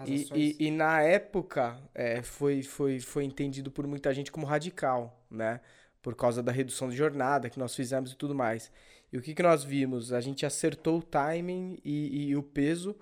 [0.06, 5.22] e, e, e, na época é, foi, foi, foi entendido por muita gente como radical,
[5.30, 5.60] né?
[6.00, 8.72] Por causa da redução de jornada que nós fizemos e tudo mais.
[9.12, 10.12] E o que, que nós vimos?
[10.12, 12.96] A gente acertou o timing e, e o peso,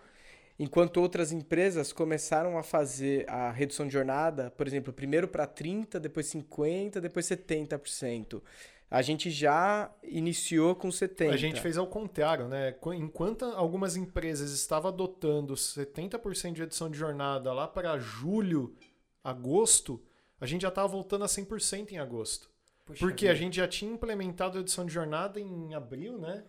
[0.58, 5.98] enquanto outras empresas começaram a fazer a redução de jornada, por exemplo, primeiro para 30%,
[5.98, 8.42] depois 50%, depois 70%
[8.90, 11.32] a gente já iniciou com 70.
[11.32, 12.74] A gente fez ao contrário, né?
[12.94, 18.74] Enquanto algumas empresas estavam adotando 70% de edição de jornada lá para julho,
[19.22, 20.02] agosto,
[20.40, 22.47] a gente já estava voltando a 100% em agosto.
[22.88, 23.32] Puxa porque vida.
[23.32, 26.42] a gente já tinha implementado a edição de jornada em abril, né?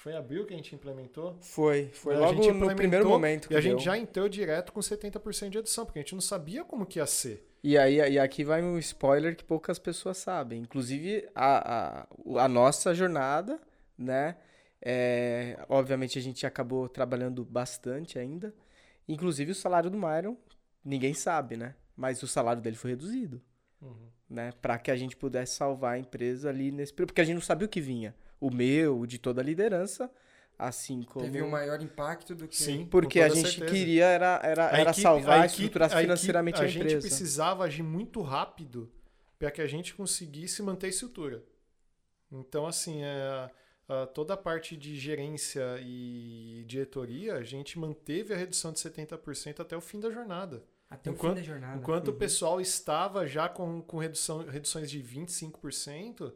[0.00, 1.36] Foi em abril que a gente implementou?
[1.40, 3.50] Foi, foi logo no primeiro momento.
[3.50, 6.62] e a gente já entrou direto com 70% de edição, porque a gente não sabia
[6.62, 7.48] como que ia ser.
[7.62, 10.60] E aí e aqui vai um spoiler que poucas pessoas sabem.
[10.60, 13.58] Inclusive a, a, a nossa jornada,
[13.98, 14.36] né?
[14.80, 18.54] É, obviamente a gente acabou trabalhando bastante ainda.
[19.08, 20.36] Inclusive o salário do Myron,
[20.84, 21.74] ninguém sabe, né?
[21.96, 23.40] Mas o salário dele foi reduzido.
[23.80, 24.13] Uhum.
[24.28, 24.52] Né?
[24.60, 27.08] Para que a gente pudesse salvar a empresa ali nesse período.
[27.08, 28.14] Porque a gente não sabia o que vinha.
[28.40, 30.10] O meu, o de toda a liderança
[30.58, 33.72] assim como teve um maior impacto do que sim porque a gente certeza.
[33.72, 37.00] queria era era, era equipe, salvar a estruturar financeiramente a, equipe, a, a empresa a
[37.00, 38.90] gente precisava agir muito rápido
[39.38, 41.42] para que a gente conseguisse manter a estrutura
[42.30, 43.50] então assim é,
[43.88, 49.60] a, toda a parte de gerência e diretoria a gente manteve a redução de 70%
[49.60, 52.14] até o fim da jornada até enquanto, o fim da jornada enquanto uhum.
[52.14, 56.32] o pessoal estava já com, com redução, reduções de 25%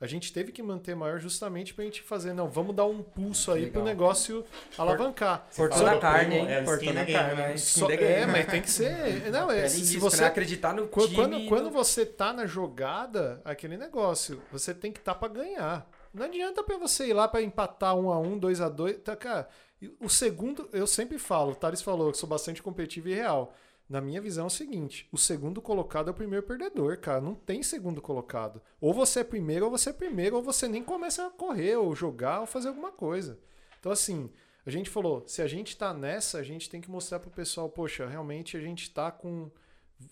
[0.00, 3.50] a gente teve que manter maior justamente pra gente fazer, não, vamos dar um pulso
[3.50, 3.72] aí Legal.
[3.72, 4.44] pro negócio
[4.76, 5.48] alavancar.
[5.56, 6.46] Portou na carne, hein?
[6.48, 7.34] É, Portou na carne.
[7.34, 7.56] Né?
[7.56, 9.28] Só, é, mas tem que ser.
[9.32, 10.28] Não, é, se você né?
[10.28, 11.48] acreditar no quando, time.
[11.48, 15.90] Quando, você tá na jogada, aquele negócio, você tem que estar tá pra ganhar.
[16.14, 18.98] Não adianta para você ir lá para empatar um a um, dois a dois.
[18.98, 19.48] Tá, cara,
[19.98, 23.52] o segundo, eu sempre falo, o Thales falou que sou bastante competitivo e real.
[23.88, 27.20] Na minha visão é o seguinte: o segundo colocado é o primeiro perdedor, cara.
[27.20, 28.60] Não tem segundo colocado.
[28.80, 31.94] Ou você é primeiro, ou você é primeiro, ou você nem começa a correr, ou
[31.94, 33.38] jogar, ou fazer alguma coisa.
[33.80, 34.30] Então, assim,
[34.66, 37.70] a gente falou: se a gente tá nessa, a gente tem que mostrar pro pessoal,
[37.70, 39.50] poxa, realmente a gente tá com.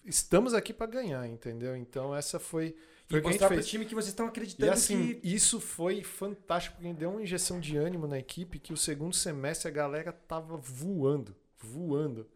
[0.04, 1.76] Estamos aqui para ganhar, entendeu?
[1.76, 2.74] Então, essa foi.
[3.08, 5.28] Foi e mostrar pro time que vocês estão acreditando e assim, que...
[5.28, 9.68] isso foi fantástico, porque deu uma injeção de ânimo na equipe que o segundo semestre
[9.68, 12.26] a galera tava voando, voando.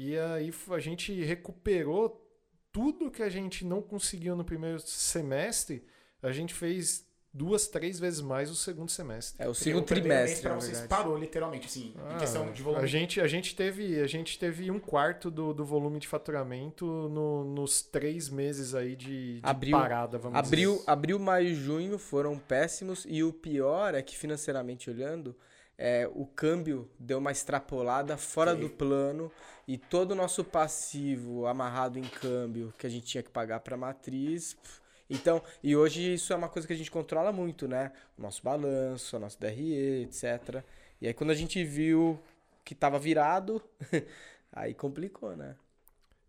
[0.00, 2.24] E aí a gente recuperou
[2.70, 5.84] tudo que a gente não conseguiu no primeiro semestre,
[6.22, 9.44] a gente fez duas, três vezes mais o segundo semestre.
[9.44, 10.42] É, o segundo trimestre.
[10.42, 12.84] Para vocês parou, literalmente, assim, ah, em questão de volume.
[12.84, 16.86] A gente, a gente, teve, a gente teve um quarto do, do volume de faturamento
[16.86, 20.90] no, nos três meses aí de, de abril, parada, vamos abril, dizer.
[20.90, 25.34] Abril, maio e junho foram péssimos e o pior é que financeiramente olhando,
[25.78, 28.60] é, o câmbio deu uma extrapolada fora Sim.
[28.60, 29.30] do plano
[29.66, 33.76] e todo o nosso passivo amarrado em câmbio que a gente tinha que pagar para
[33.76, 34.56] a matriz.
[35.08, 37.92] Então, e hoje isso é uma coisa que a gente controla muito, né?
[38.18, 40.64] O nosso balanço, o nosso DRE, etc.
[41.00, 42.18] E aí quando a gente viu
[42.64, 43.62] que estava virado,
[44.52, 45.54] aí complicou, né?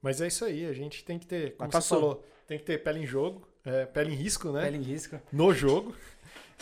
[0.02, 2.64] Mas é isso aí, a gente tem que ter, como Mas você falou, tem que
[2.64, 4.64] ter pele em jogo, é, pele em risco, né?
[4.64, 5.20] Pele em risco.
[5.32, 5.94] No jogo.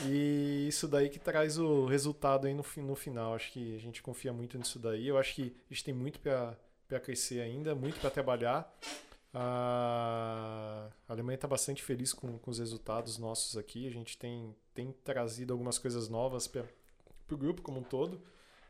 [0.06, 3.34] E isso daí que traz o resultado aí no, no final.
[3.34, 5.08] Acho que a gente confia muito nisso daí.
[5.08, 8.72] Eu acho que a gente tem muito para crescer ainda, muito para trabalhar.
[9.34, 13.88] A Alemanha está bastante feliz com, com os resultados nossos aqui.
[13.88, 16.66] A gente tem, tem trazido algumas coisas novas para
[17.32, 18.22] o grupo como um todo.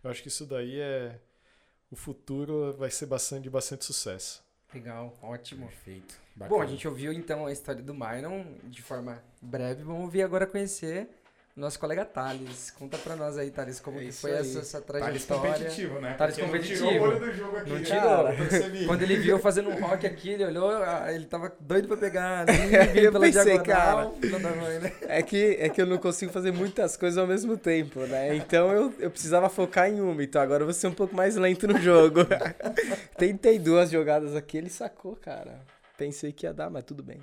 [0.04, 1.20] Eu acho que isso daí é.
[1.90, 4.44] O futuro vai ser bastante, de bastante sucesso.
[4.74, 5.68] Legal, ótimo.
[5.68, 6.20] Perfeito.
[6.36, 6.58] Bacana.
[6.58, 9.84] Bom, a gente ouviu então a história do Myron de forma breve.
[9.84, 11.10] Vamos vir agora conhecer
[11.58, 12.72] nosso colega Thales.
[12.72, 15.54] Conta pra nós aí, Thales, como É que foi essa, essa Thales trajetória.
[15.54, 16.14] competitivo, né?
[16.14, 16.86] Thales Porque competitivo.
[16.86, 17.70] Não tirou o olho do jogo aqui.
[17.70, 17.84] Não né?
[17.84, 18.88] tirou.
[18.88, 21.98] Quando ele viu eu fazendo um rock aqui, ele olhou, ah, ele tava doido pra
[21.98, 22.46] pegar
[22.96, 24.16] Eu pela pensei, diagonal.
[24.56, 24.94] mãe, né?
[25.02, 28.36] É que, é que eu não consigo fazer muitas coisas ao mesmo tempo, né?
[28.36, 30.24] Então eu, eu precisava focar em uma.
[30.24, 32.20] Então agora eu vou ser um pouco mais lento no jogo.
[33.18, 35.60] Tentei duas jogadas aqui, ele sacou, cara.
[35.98, 37.20] Pensei que ia dar, mas tudo bem.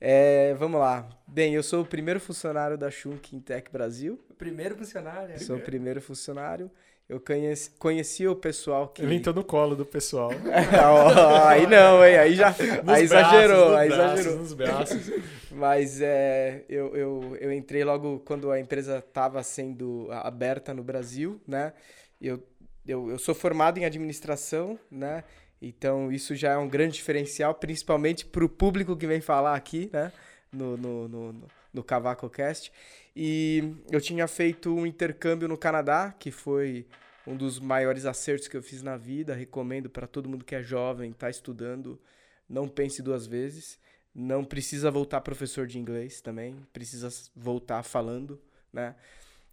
[0.00, 1.08] É, vamos lá.
[1.26, 4.18] Bem, eu sou o primeiro funcionário da Shunkin Tech Brasil.
[4.30, 5.38] O primeiro funcionário.
[5.40, 6.70] Sou o primeiro funcionário.
[7.08, 9.02] Eu conheci, conheci o pessoal que.
[9.02, 10.30] Ele entrou no colo do pessoal.
[11.48, 12.18] Aí não, hein?
[12.18, 12.50] Aí já.
[12.50, 14.38] Nos aí braços, exagerou, aí braços, exagerou.
[14.38, 15.10] Nos braços.
[15.50, 21.40] Mas é, eu, eu, eu entrei logo quando a empresa estava sendo aberta no Brasil,
[21.46, 21.72] né?
[22.20, 22.42] Eu,
[22.86, 25.24] eu, eu sou formado em administração, né?
[25.60, 29.90] Então isso já é um grande diferencial, principalmente para o público que vem falar aqui,
[29.92, 30.12] né?
[30.52, 32.72] No, no, no, no, no Cast.
[33.14, 36.86] E eu tinha feito um intercâmbio no Canadá, que foi
[37.26, 39.34] um dos maiores acertos que eu fiz na vida.
[39.34, 42.00] Recomendo para todo mundo que é jovem, está estudando,
[42.48, 43.78] não pense duas vezes.
[44.14, 48.40] Não precisa voltar professor de inglês também, precisa voltar falando,
[48.72, 48.94] né?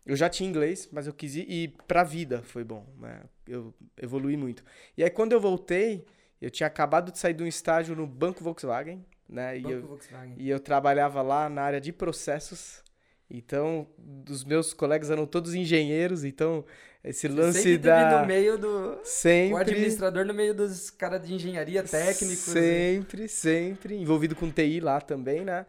[0.06, 3.22] Eu já tinha inglês, mas eu quis ir e pra vida foi bom, né?
[3.48, 4.63] Eu evolui muito.
[4.96, 6.06] E aí quando eu voltei,
[6.41, 9.58] eu tinha acabado de sair de um estágio no Banco Volkswagen, né?
[9.58, 10.36] E Banco eu, Volkswagen.
[10.38, 12.84] e eu trabalhava lá na área de processos.
[13.28, 13.88] Então,
[14.30, 16.63] os meus colegas eram todos engenheiros, então
[17.04, 19.00] esse lance Sempre da no meio do...
[19.02, 22.54] O sempre administrador no meio dos caras de engenharia técnicos.
[22.54, 22.62] né?
[22.62, 23.96] Sempre, sempre.
[23.96, 25.65] Envolvido com TI lá também, né?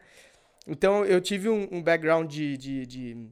[0.66, 3.28] Então eu tive um, um background de, de, de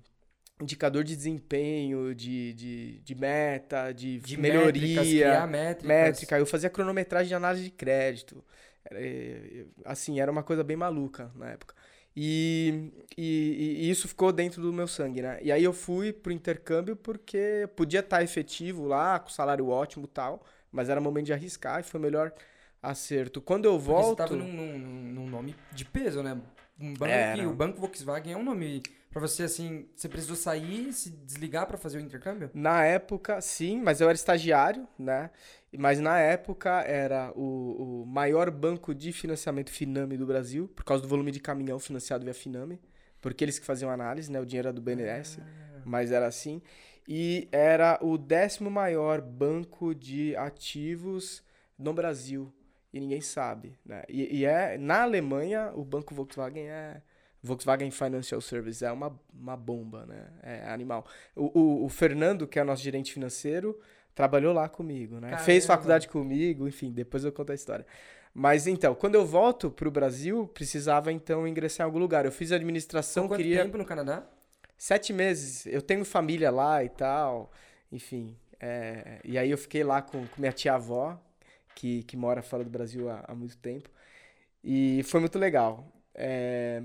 [0.65, 5.87] indicador de desempenho, de, de, de meta, de, de melhoria, métricas, métricas.
[5.87, 6.39] métrica.
[6.39, 8.45] Eu fazia cronometragem de análise de crédito.
[8.85, 11.75] Era, eh, assim, era uma coisa bem maluca na época.
[12.17, 15.39] E, e, e isso ficou dentro do meu sangue, né?
[15.43, 20.09] E aí eu fui pro intercâmbio porque podia estar efetivo lá, com salário ótimo e
[20.09, 22.33] tal, mas era momento de arriscar e foi o melhor
[22.81, 23.41] acerto.
[23.41, 24.09] Quando eu Porque volto.
[24.09, 26.41] você tava num, num, num nome de peso, né?
[26.79, 28.83] Um banco o Banco Volkswagen é um nome
[29.15, 32.51] pra você, assim, você precisou sair, se desligar pra fazer o intercâmbio?
[32.53, 35.31] Na época, sim, mas eu era estagiário, né?
[35.79, 41.01] Mas na época era o, o maior banco de financiamento Finame do Brasil, por causa
[41.01, 42.81] do volume de caminhão financiado via Finame,
[43.21, 44.41] porque eles que faziam análise, né?
[44.41, 45.39] O dinheiro era do BNDES,
[45.85, 46.61] mas era assim.
[47.07, 51.41] E era o décimo maior banco de ativos
[51.79, 52.53] no Brasil.
[52.93, 54.03] E ninguém sabe, né?
[54.09, 57.01] E, e é, na Alemanha, o banco Volkswagen é...
[57.45, 60.29] Volkswagen Financial Services é uma, uma bomba, né?
[60.43, 61.07] É animal.
[61.37, 63.79] O, o, o Fernando, que é nosso gerente financeiro,
[64.15, 65.37] trabalhou lá comigo, né?
[65.39, 65.77] Fez Caramba.
[65.77, 67.87] faculdade comigo, enfim, depois eu conto a história.
[68.33, 72.25] Mas então, quando eu volto pro Brasil, precisava então ingressar em algum lugar.
[72.25, 74.27] Eu fiz administração, quanto queria tempo no Canadá?
[74.77, 75.67] sete meses.
[75.67, 77.53] Eu tenho família lá e tal,
[77.93, 78.37] enfim.
[78.59, 81.21] é, e aí eu fiquei lá com, com minha tia-avó,
[81.75, 83.91] que, que mora fora do Brasil há, há muito tempo.
[84.63, 85.87] E foi muito legal.
[86.15, 86.83] É,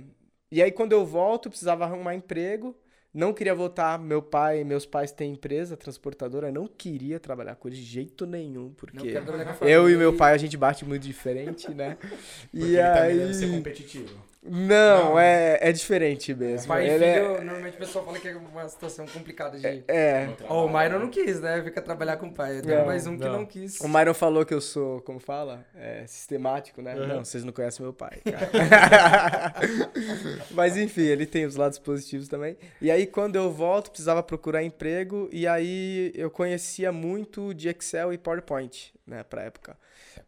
[0.52, 2.76] e aí quando eu volto, eu precisava arrumar emprego.
[3.12, 7.80] Não queria voltar, meu pai, meus pais têm empresa transportadora, não queria trabalhar com eles
[7.80, 9.16] de jeito nenhum, porque
[9.62, 11.98] eu e meu pai a gente bate muito diferente, né?
[12.52, 14.16] Porque e ele também aí deve ser competitivo.
[14.42, 15.20] Não, Não.
[15.20, 16.68] É, é diferente mesmo.
[16.68, 19.84] Pai e Ele é- filho, normalmente o pessoal fala que é uma situação complicada de...
[19.88, 20.62] é, trabalho.
[20.62, 21.62] o Myron não quis, né?
[21.64, 22.62] Fica trabalhar com o pai.
[22.62, 23.34] Tem Não, mais um que não.
[23.40, 23.80] não quis.
[23.82, 25.66] O Myron falou que eu sou, como fala?
[25.76, 26.96] É, sistemático, né?
[26.96, 27.08] Uhum.
[27.08, 28.22] Não, vocês não conhecem meu pai.
[28.24, 29.54] cara.
[30.52, 32.58] Mas enfim, ele tem os lados positivos também.
[32.82, 35.30] E aí, quando eu volto, precisava procurar emprego.
[35.32, 39.78] E aí, eu conhecia muito de Excel e PowerPoint, né, pra época.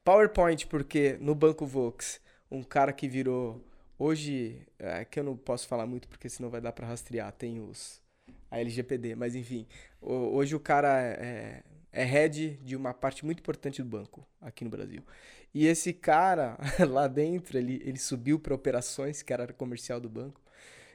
[0.04, 2.20] PowerPoint, porque no Banco Vox,
[2.50, 3.62] um cara que virou.
[4.04, 7.32] Hoje, é que eu não posso falar muito porque senão vai dar pra rastrear.
[7.34, 8.02] Tem os.
[8.50, 9.68] A LGPD, mas enfim.
[10.02, 11.62] Hoje o cara é,
[11.92, 15.04] é head de uma parte muito importante do banco aqui no Brasil.
[15.54, 16.58] E esse cara
[16.90, 20.42] lá dentro, ele, ele subiu para operações, que era comercial do banco.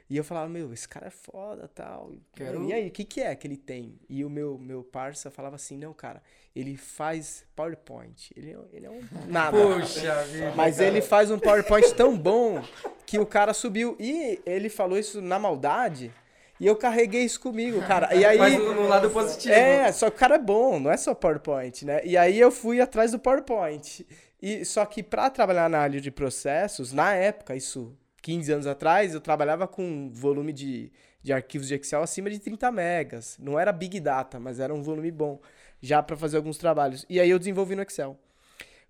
[0.09, 2.13] E eu falava, meu, esse cara é foda tal.
[2.33, 3.99] Quero- E aí, o que, que é que ele tem?
[4.09, 6.23] E o meu, meu parça falava assim, não, cara,
[6.55, 8.31] ele faz PowerPoint.
[8.35, 9.57] Ele, é- ele é um nada.
[9.57, 10.53] Puxa vida.
[10.55, 10.87] Mas cara.
[10.87, 12.63] ele faz um PowerPoint tão bom
[13.05, 13.97] que o cara subiu.
[13.99, 16.11] E ele falou isso na maldade.
[16.59, 18.15] E eu carreguei isso comigo, cara.
[18.15, 18.37] E aí.
[18.37, 19.53] Mas no, no lado positivo.
[19.53, 21.99] É, só que o cara é bom, não é só PowerPoint, né?
[22.05, 24.07] E aí eu fui atrás do PowerPoint.
[24.41, 27.93] E só que para trabalhar na área de processos, na época, isso
[28.27, 30.91] 15 anos atrás, eu trabalhava com um volume de,
[31.23, 33.37] de arquivos de Excel acima de 30 megas.
[33.39, 35.39] Não era Big Data, mas era um volume bom,
[35.81, 37.05] já para fazer alguns trabalhos.
[37.09, 38.19] E aí eu desenvolvi no Excel.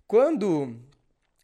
[0.08, 0.74] Quando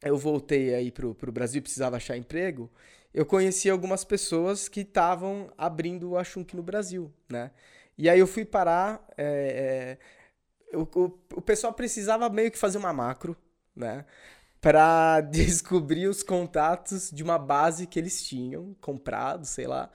[0.02, 2.68] eu voltei aí pro, pro Brasil precisava achar emprego,
[3.14, 7.52] eu conheci algumas pessoas que estavam abrindo a Shunk no Brasil, né?
[7.96, 9.06] E aí eu fui parar.
[9.16, 9.98] é,
[10.72, 13.36] é, o, o, o pessoal precisava meio que fazer uma macro,
[13.76, 14.04] né?
[14.64, 19.90] Pra descobrir os contatos de uma base que eles tinham comprado, sei lá.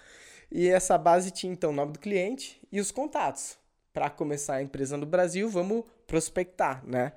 [0.52, 3.58] E essa base tinha então o nome do cliente e os contatos.
[3.92, 7.14] Para começar a empresa no Brasil, vamos prospectar, né?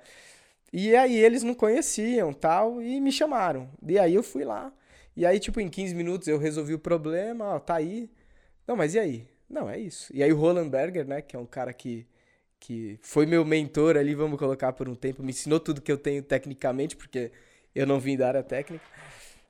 [0.73, 3.69] E aí eles não conheciam, tal, e me chamaram.
[3.87, 4.73] E aí eu fui lá.
[5.15, 8.09] E aí, tipo, em 15 minutos eu resolvi o problema, ó, tá aí.
[8.65, 9.27] Não, mas e aí?
[9.47, 10.11] Não, é isso.
[10.11, 12.07] E aí o Roland Berger, né, que é um cara que,
[12.63, 15.97] que foi meu mentor ali, vamos colocar por um tempo, me ensinou tudo que eu
[15.97, 17.29] tenho tecnicamente, porque
[17.75, 18.85] eu não vim da área técnica.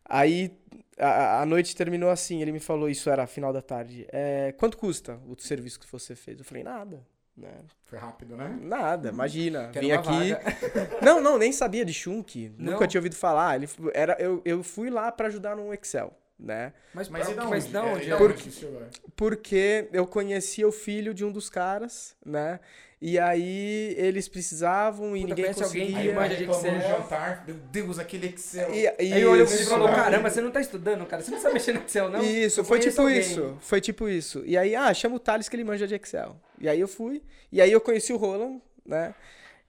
[0.03, 0.51] Aí
[0.97, 4.07] a, a noite terminou assim, ele me falou, isso era final da tarde.
[4.11, 6.39] É, quanto custa o serviço que você fez?
[6.39, 7.05] Eu falei, nada.
[7.37, 7.51] Né?
[7.85, 8.57] Foi rápido, né?
[8.59, 9.69] Nada, imagina.
[9.71, 10.35] Quero Vim aqui.
[11.03, 12.51] Não, não, nem sabia de Shunk.
[12.57, 12.73] Não?
[12.73, 13.55] Nunca tinha ouvido falar.
[13.55, 16.73] Ele era, eu, eu fui lá pra ajudar no Excel, né?
[16.93, 17.73] Mas, Mas da mas onde?
[17.73, 18.11] da É, onde?
[18.11, 18.15] é?
[18.15, 18.81] onde que chegou?
[19.15, 22.59] Porque eu conhecia o filho de um dos caras, né?
[23.05, 26.09] E aí eles precisavam e Puta, ninguém conhece alguém conseguia.
[26.11, 26.79] que manja de Excel.
[26.79, 27.43] jantar.
[27.45, 28.73] Meu Deus, aquele Excel.
[28.73, 31.21] E, Aí eu olhei e falou, caramba, você não tá estudando, cara.
[31.21, 32.23] Você não sabe mexer no Excel, não?
[32.23, 33.19] Isso, Eu foi tipo alguém.
[33.19, 33.57] isso.
[33.59, 34.41] Foi tipo isso.
[34.45, 36.37] E aí, ah, chama o Thales que ele manja de Excel.
[36.57, 37.21] E aí eu fui.
[37.51, 39.13] E aí eu conheci o Roland, né?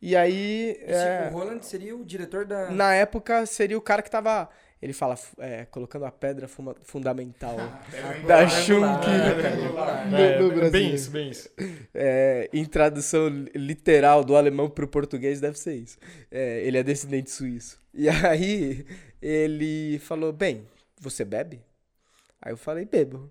[0.01, 0.79] E aí.
[0.83, 2.70] Esse- é, O Roland seria o diretor da...
[2.70, 4.49] na época seria o cara que tava.
[4.85, 7.57] Ele fala, é, colocando a pedra fuma- fundamental
[8.29, 9.07] da Angular, Shunk.
[10.11, 10.94] No- É, bem Brasil.
[10.94, 11.49] isso, bem isso.
[11.94, 15.97] É, em tradução literal do alemão pro português deve ser isso.
[16.31, 17.79] É, ele é descendente suíço.
[17.94, 18.85] E aí
[19.23, 20.66] ele falou: Bem,
[21.01, 21.61] você bebe?
[22.42, 23.31] Aí eu falei: Bebo.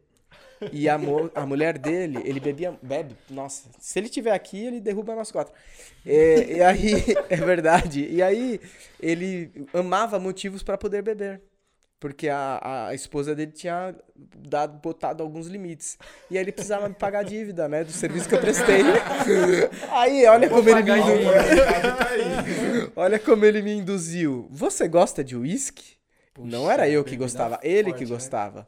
[0.72, 3.16] E a, mo- a mulher dele, ele bebia, bebe.
[3.30, 5.54] Nossa, se ele tiver aqui, ele derruba nós quatro.
[6.06, 6.94] É, e aí,
[7.30, 8.08] é verdade.
[8.10, 8.60] E aí
[9.00, 11.42] ele amava motivos para poder beber.
[12.00, 13.96] Porque a, a esposa dele tinha
[14.38, 15.98] dado, botado alguns limites.
[16.30, 17.82] E aí ele precisava me pagar a dívida, né?
[17.86, 18.82] Do serviço que eu prestei.
[19.90, 21.30] Aí, olha como ele me induziu.
[21.32, 22.92] Aí.
[22.94, 24.48] Olha como ele me induziu.
[24.52, 25.94] Você gosta de uísque?
[26.38, 28.10] Não era eu que gostava, ele forte, que né?
[28.10, 28.68] gostava.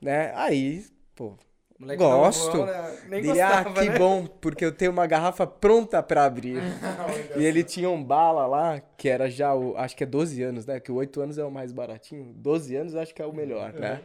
[0.00, 0.32] Né?
[0.34, 1.36] Aí, pô,
[1.82, 2.64] Moleque Gosto.
[2.64, 2.98] né?
[3.08, 3.98] Nem ah, gostava, que né?
[3.98, 6.62] bom, porque eu tenho uma garrafa pronta pra abrir.
[7.36, 9.76] E ele tinha um bala lá, que era já o.
[9.76, 10.78] Acho que é 12 anos, né?
[10.78, 12.32] Que o 8 anos é o mais baratinho.
[12.34, 14.02] 12 anos acho que é o melhor, né?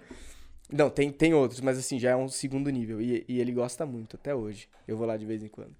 [0.72, 3.00] Não, tem, tem outros, mas assim, já é um segundo nível.
[3.00, 4.67] E, e ele gosta muito, até hoje.
[4.88, 5.76] Eu vou lá de vez em quando.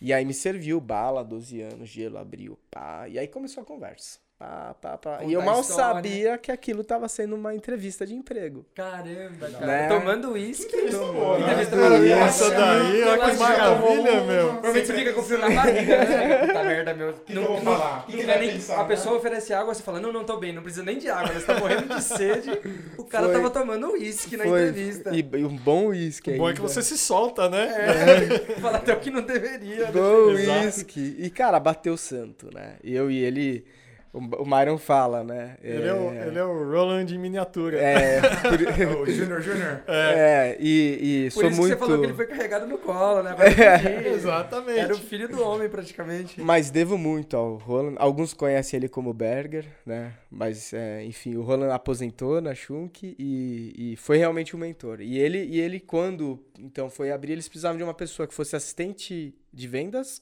[0.00, 3.08] E aí me serviu bala, 12 anos, gelo, abriu, pá.
[3.08, 4.18] E aí começou a conversa.
[4.38, 5.18] Pá, pá, pá.
[5.24, 5.94] E eu mal história.
[5.94, 8.64] sabia que aquilo tava sendo uma entrevista de emprego.
[8.72, 9.66] Caramba, cara.
[9.66, 9.88] Né?
[9.88, 10.66] Tomando uísque.
[10.76, 11.62] Entrevista boa, né?
[11.64, 12.14] Entrevista.
[12.14, 14.48] Essa daí, olha que maravilha, meu.
[14.50, 16.38] Provavelmente você fica com frio na barriga, né?
[16.46, 17.12] Puta merda, meu.
[17.14, 18.04] que eu vou falar?
[18.08, 18.88] Não nem- pensar, a né?
[18.88, 21.40] pessoa oferece água, você fala, não, não tô bem, não precisa nem de água, né?
[21.40, 22.50] você tá morrendo de sede.
[22.96, 23.34] O cara Foi.
[23.34, 24.68] tava tomando uísque na Foi.
[24.68, 25.10] entrevista.
[25.16, 27.68] E, e um bom uísque O bom é que você se solta, né?
[28.62, 29.86] Fala até o que não deveria.
[29.86, 29.90] né?
[29.92, 31.16] Bom uísque.
[31.18, 32.76] E, cara, bateu santo, né?
[32.84, 33.64] Eu e ele.
[34.12, 35.56] O, o Myron fala, né?
[35.62, 37.78] Ele, é o, ele é o Roland em miniatura.
[37.78, 38.58] É, por-
[39.02, 39.82] O Júnior, Júnior.
[39.86, 41.72] é, e, e Por sou isso muito.
[41.74, 43.34] que você falou que ele foi carregado no colo, né?
[43.38, 44.08] Entendi.
[44.08, 44.78] Exatamente.
[44.78, 46.40] Era o filho do homem, praticamente.
[46.40, 47.96] Mas devo muito ao Roland.
[47.98, 50.14] Alguns conhecem ele como Berger, né?
[50.30, 55.00] Mas, é, enfim, o Roland aposentou na Schunk e, e foi realmente um mentor.
[55.00, 58.56] E ele, e ele, quando então foi abrir, eles precisavam de uma pessoa que fosse
[58.56, 60.20] assistente de vendas,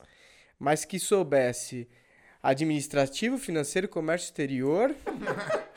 [0.58, 1.88] mas que soubesse
[2.50, 4.94] administrativo, financeiro, comércio exterior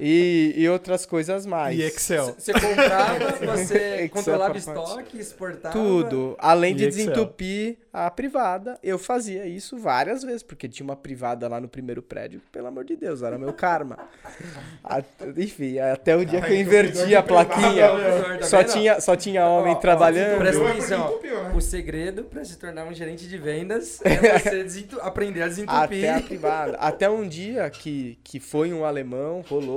[0.00, 1.78] e, e outras coisas mais.
[1.78, 2.34] E Excel.
[2.38, 5.72] Você comprava, você Excel controlava estoque, exportava.
[5.72, 6.36] Tudo.
[6.38, 7.06] Além E de Excel.
[7.06, 12.02] desentupir a privada, eu fazia isso várias vezes, porque tinha uma privada lá no primeiro
[12.02, 13.98] prédio, pelo amor de Deus, era meu karma.
[14.84, 15.02] A-
[15.36, 19.72] enfim, até o dia que eu inverti a privada, plaquinha, só tinha, só tinha homem
[19.74, 20.38] Ó, ó, trabalhando.
[20.38, 21.52] presta atenção, né?
[21.54, 25.80] O segredo pra se tornar um gerente de vendas é você aprender a desentupir.
[25.82, 26.76] Até a privada.
[26.78, 29.75] Até um dia que, que foi um alemão, rolou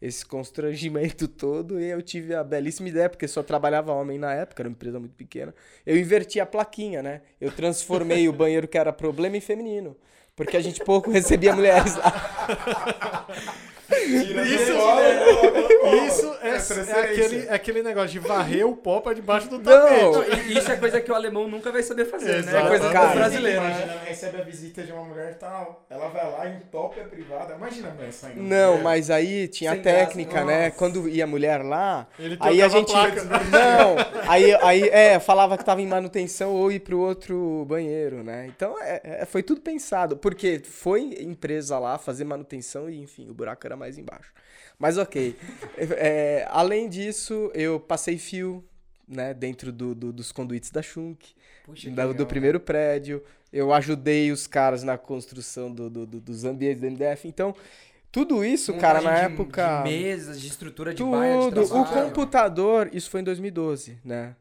[0.00, 4.62] esse constrangimento todo e eu tive a belíssima ideia, porque só trabalhava homem na época,
[4.62, 5.54] era uma empresa muito pequena.
[5.86, 7.22] Eu inverti a plaquinha, né?
[7.40, 9.96] Eu transformei o banheiro que era problema em feminino.
[10.36, 13.26] Porque a gente pouco recebia mulheres lá.
[13.92, 16.06] Isso, do colo.
[16.06, 19.58] Isso é, É é aquele, é aquele negócio de varrer o pó pra debaixo do
[19.58, 20.00] tapete.
[20.02, 20.22] Não,
[20.58, 22.36] isso é coisa que o alemão nunca vai saber fazer, né?
[22.36, 22.68] É Exato.
[22.68, 23.60] coisa do Cara, brasileiro.
[23.60, 23.68] né?
[23.70, 25.84] Imagina, recebe a visita de uma mulher e tal.
[25.90, 27.54] Ela vai lá e entope a privada.
[27.54, 28.42] Imagina a mulher saindo.
[28.42, 30.46] Não, mas aí tinha Sem a técnica, graça.
[30.46, 30.64] né?
[30.66, 30.78] Nossa.
[30.78, 32.90] Quando ia mulher lá, Ele aí a gente.
[32.92, 33.24] placas.
[33.24, 33.96] Não,
[34.28, 38.46] aí, aí é, falava que tava em manutenção ou ir pro outro banheiro, né?
[38.54, 43.34] Então é, é, foi tudo pensado, porque foi empresa lá fazer manutenção e, enfim, o
[43.34, 44.32] buraco era mais embaixo.
[44.78, 45.36] Mas ok.
[45.78, 48.64] É, além disso, eu passei fio,
[49.06, 50.82] né, dentro do, do- dos conduítes da
[51.64, 53.22] Puxa, da- do primeiro prédio.
[53.52, 57.26] Eu ajudei os caras na construção do- do- do- dos ambientes do MDF.
[57.28, 57.54] Então,
[58.10, 58.78] tudo isso, né?
[58.78, 59.82] cara, na de- época.
[59.82, 61.80] De mesas, de estrutura de baia de tudo.
[61.80, 64.34] O computador, isso foi em 2012, né?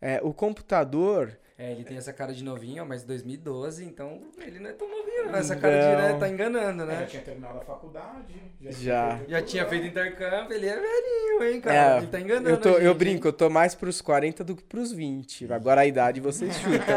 [0.00, 1.38] É, o computador.
[1.56, 4.88] É, ele tem essa cara de novinho, ó, mas 2012, então ele não é tão
[4.88, 5.36] novinho, não.
[5.36, 6.12] Essa cara de Não.
[6.14, 7.00] né, tá enganando, É, né?
[7.02, 8.34] já tinha terminado a faculdade.
[8.60, 8.70] Já.
[8.72, 8.80] Já.
[8.80, 11.94] tinha feito Já tinha feito intercâmbio, ele é velhinho, hein, cara?
[11.94, 12.48] É, ele tá enganando.
[12.50, 15.52] Eu, tô- a eu gente, brinco, eu tô mais pros 40 do que pros 20.
[15.52, 16.96] Agora a idade vocês chutam.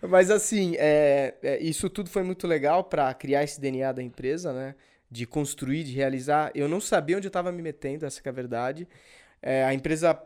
[0.08, 4.52] Mas assim, é, é, isso tudo foi muito legal pra criar esse DNA da empresa,
[4.52, 4.74] né?
[5.10, 6.50] De construir, de realizar.
[6.54, 8.88] Eu não sabia onde eu tava me metendo, essa que é a verdade.
[9.42, 10.18] É, a empresa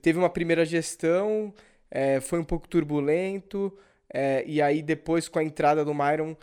[0.00, 1.52] teve uma primeira gestão,
[1.90, 3.76] é, foi um pouco turbulento.
[4.12, 6.36] é, e aí depois com a entrada do Myron,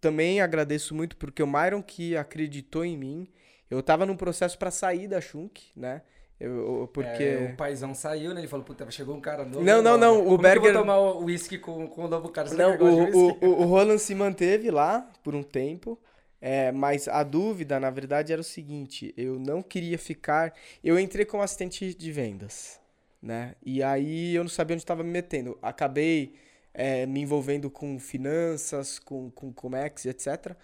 [0.00, 3.28] também agradeço muito porque o Myron que acreditou em mim.
[3.70, 6.02] Eu tava num processo pra sair da Schunk, né?
[6.38, 8.40] Eu, eu- porque É, o paizão saiu, né?
[8.40, 9.64] Ele falou, puta, chegou um cara novo.
[9.64, 12.28] Não, não, não, o Como Berger- eu vou tomar o uísque com, com o novo
[12.28, 12.48] cara?
[12.48, 15.98] Você Não, o, o, o, o Roland se manteve lá por um tempo,
[16.40, 20.52] é, mas a dúvida, na verdade, era o seguinte: eu não queria ficar.
[20.82, 22.80] Eu entrei como assistente de vendas,
[23.24, 23.54] né?
[23.64, 25.58] E aí eu não sabia onde estava me metendo.
[25.62, 26.34] Acabei
[26.74, 30.54] é, me envolvendo com finanças, com, com Comex, etc.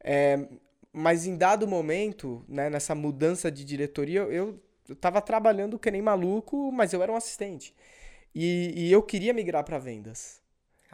[0.00, 0.46] É,
[0.92, 6.70] mas em dado momento, né, nessa mudança de diretoria, eu estava trabalhando que nem maluco,
[6.70, 7.74] mas eu era um assistente.
[8.34, 10.40] E, e eu queria migrar para vendas.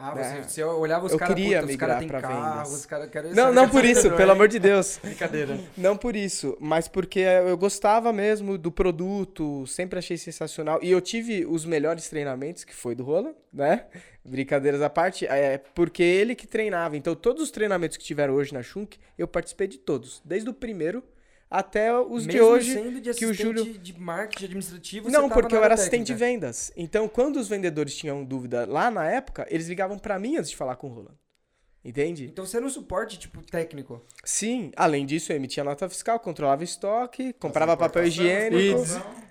[0.01, 0.43] Ah, né?
[0.43, 2.73] você, você olhava os Eu caras, queria puta, os migrar têm pra carro, vendas.
[2.73, 3.33] os caras querem...
[3.33, 4.99] Não, não por isso, pelo amor de Deus.
[5.03, 5.59] Brincadeira.
[5.77, 10.79] Não por isso, mas porque eu gostava mesmo do produto, sempre achei sensacional.
[10.81, 13.85] E eu tive os melhores treinamentos, que foi do Roland, né?
[14.25, 16.97] Brincadeiras à parte, é porque ele que treinava.
[16.97, 20.21] Então, todos os treinamentos que tiveram hoje na Shunk, eu participei de todos.
[20.25, 21.03] Desde o primeiro
[21.51, 22.73] até os de Mesmo hoje.
[22.73, 25.73] sendo de que o Júlio- de marketing administrativo, Não, você tava porque na eu era
[25.73, 26.71] assistente de vendas.
[26.77, 30.55] Então, quando os vendedores tinham dúvida lá na época, eles ligavam pra mim antes de
[30.55, 31.15] falar com o Roland.
[31.83, 32.25] Entende?
[32.31, 34.05] Então você era um suporte, tipo, técnico.
[34.23, 38.83] Sim, além disso, eu emitia nota fiscal, controlava estoque, comprava papel higiênico.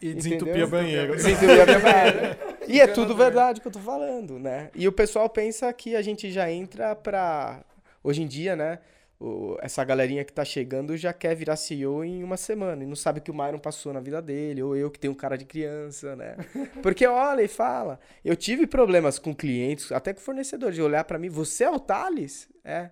[0.03, 1.15] E desentupia banheiro.
[1.15, 2.37] Desentupia barra.
[2.67, 4.69] E é tudo verdade que eu tô falando, né?
[4.75, 7.65] E o pessoal pensa que a gente já entra pra.
[8.03, 8.81] Hoje em dia, né?
[9.21, 12.97] O- essa galerinha que tá chegando já quer virar CEO em uma semana e não
[12.97, 15.45] sabe o que o Myron passou na vida dele, ou eu que tenho cara de
[15.45, 16.37] criança, né?
[16.83, 18.01] Porque olha e fala.
[18.25, 21.79] Eu tive problemas com clientes, até com fornecedores, de olhar pra mim, você é o
[21.79, 22.49] Thales?
[22.65, 22.91] É.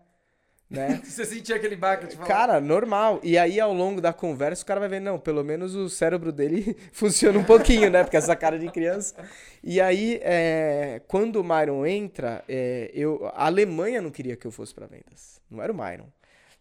[0.70, 1.00] Né?
[1.02, 2.28] Você sentia aquele baque de falar...
[2.28, 3.20] Cara, normal.
[3.22, 6.30] E aí, ao longo da conversa, o cara vai ver, não, pelo menos o cérebro
[6.30, 8.04] dele funciona um pouquinho, né?
[8.04, 9.14] Porque essa cara de criança.
[9.64, 14.50] E aí, é, quando o Myron entra, é, eu, a Alemanha não queria que eu
[14.50, 15.40] fosse pra vendas.
[15.50, 16.06] Não era o Myron.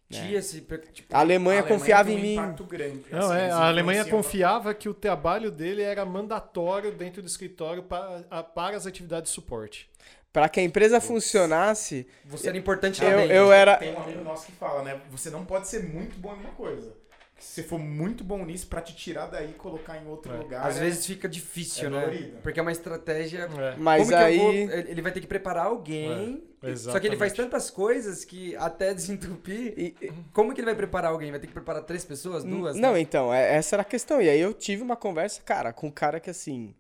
[0.10, 0.62] Tinha esse...
[0.62, 2.36] Tipo, A Alemanha, A Alemanha confiava em mim.
[2.70, 3.04] grande.
[3.12, 7.84] Não, Assim, é, a Alemanha confiava que o trabalho dele era mandatório dentro do escritório
[7.84, 9.90] para, a- para as atividades de suporte.
[10.32, 13.34] Pra que a empresa funcionasse, você era importante eu, dentro.
[13.34, 13.78] eu era.
[13.78, 15.02] Tem um amigo nosso que fala, né?
[15.10, 16.94] Você não pode ser muito bom em uma coisa.
[17.40, 20.38] Se você for muito bom nisso, pra te tirar daí e colocar em outro É.
[20.38, 20.66] lugar.
[20.66, 22.00] Às é- vezes fica difícil, é né?
[22.02, 22.38] dolorido.
[22.42, 23.48] Porque é uma estratégia...
[23.78, 24.38] Mas Como que eu aí.
[24.40, 26.44] vou- ele ele vai ter que preparar alguém.
[26.64, 29.74] É, só que ele faz tantas coisas que até desentupir.
[29.78, 31.30] e- e- Como que ele vai preparar alguém?
[31.30, 32.76] Vai ter que preparar três pessoas, duas?
[32.76, 33.00] Não, né?
[33.02, 34.20] então, é- essa era a questão.
[34.20, 36.74] E aí eu tive uma conversa, cara, com um cara que assim,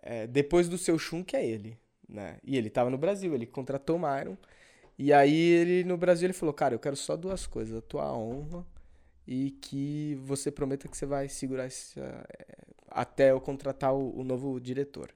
[0.00, 1.76] é, depois do seu chum, que é ele,
[2.08, 2.36] né?
[2.44, 4.36] E ele tava no Brasil, ele contratou o Myron.
[4.96, 8.12] E aí ele, no Brasil, ele falou, cara, eu quero só duas coisas, a tua
[8.16, 8.64] honra
[9.26, 12.24] e que você prometa que você vai segurar esse, é,
[12.88, 15.10] até eu contratar o, o novo diretor.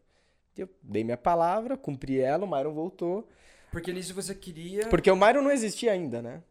[0.56, 3.26] Eu dei minha palavra, cumpri ela, o Myron voltou.
[3.70, 4.88] Porque nisso você queria.
[4.88, 6.42] Porque o Myron não existia ainda, né?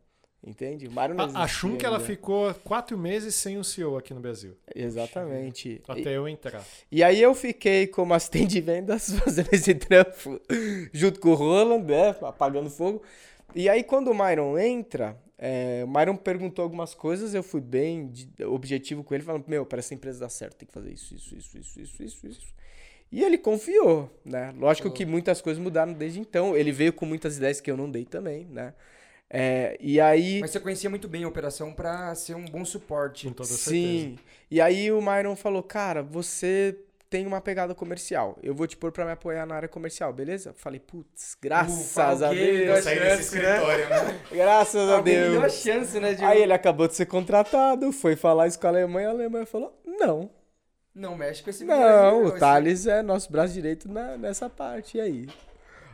[0.41, 0.87] Entende?
[0.87, 4.21] O Myron não existia A, Schunk, ela ficou quatro meses sem um CEO aqui no
[4.21, 4.55] Brasil.
[4.73, 5.81] Exatamente.
[5.85, 6.63] E- Até eu entrar.
[6.89, 10.39] E aí eu fiquei como assistente de vendas fazendo esse trampo
[10.93, 12.15] junto com o Roland, né?
[12.21, 13.03] Apagando fogo.
[13.53, 18.07] E aí quando o Myron entra, é, o Myron perguntou algumas coisas, eu fui bem
[18.09, 21.15] de- objetivo com ele, falando, meu, para essa empresa dar certo, tem que fazer isso,
[21.15, 22.53] isso, isso, isso, isso, isso, isso.
[23.11, 24.53] E ele confiou, né?
[24.55, 26.55] Lógico que muitas coisas mudaram desde então.
[26.55, 28.73] Ele veio com muitas ideias que eu não dei também, né?
[29.27, 30.39] É, e aí.
[30.41, 33.27] Mas você conhecia muito bem a operação pra ser um bom suporte.
[33.27, 33.71] Com toda certeza.
[33.71, 34.19] Sim.
[34.51, 36.77] E aí o Myron falou, cara, você
[37.09, 38.37] tem uma pegada comercial.
[38.43, 40.53] Eu vou te pôr pra me apoiar na área comercial, beleza?
[40.55, 42.35] Falei, putz, graças Ufa, a Deus.
[42.35, 43.55] deu Eu saí desse chance, né?
[43.55, 44.19] escritório, né?
[44.31, 45.53] Graças a Alguém me deu a Deus.
[45.53, 46.13] chance, né?
[46.13, 46.23] De...
[46.23, 49.79] Aí ele acabou de ser contratado, foi falar isso com a Alemanha, a Alemanha falou,
[49.85, 50.29] não.
[50.93, 54.97] Não mexe com esse Não, Brasil, o Thales é nosso braço direito na- nessa parte,
[54.97, 55.27] e aí?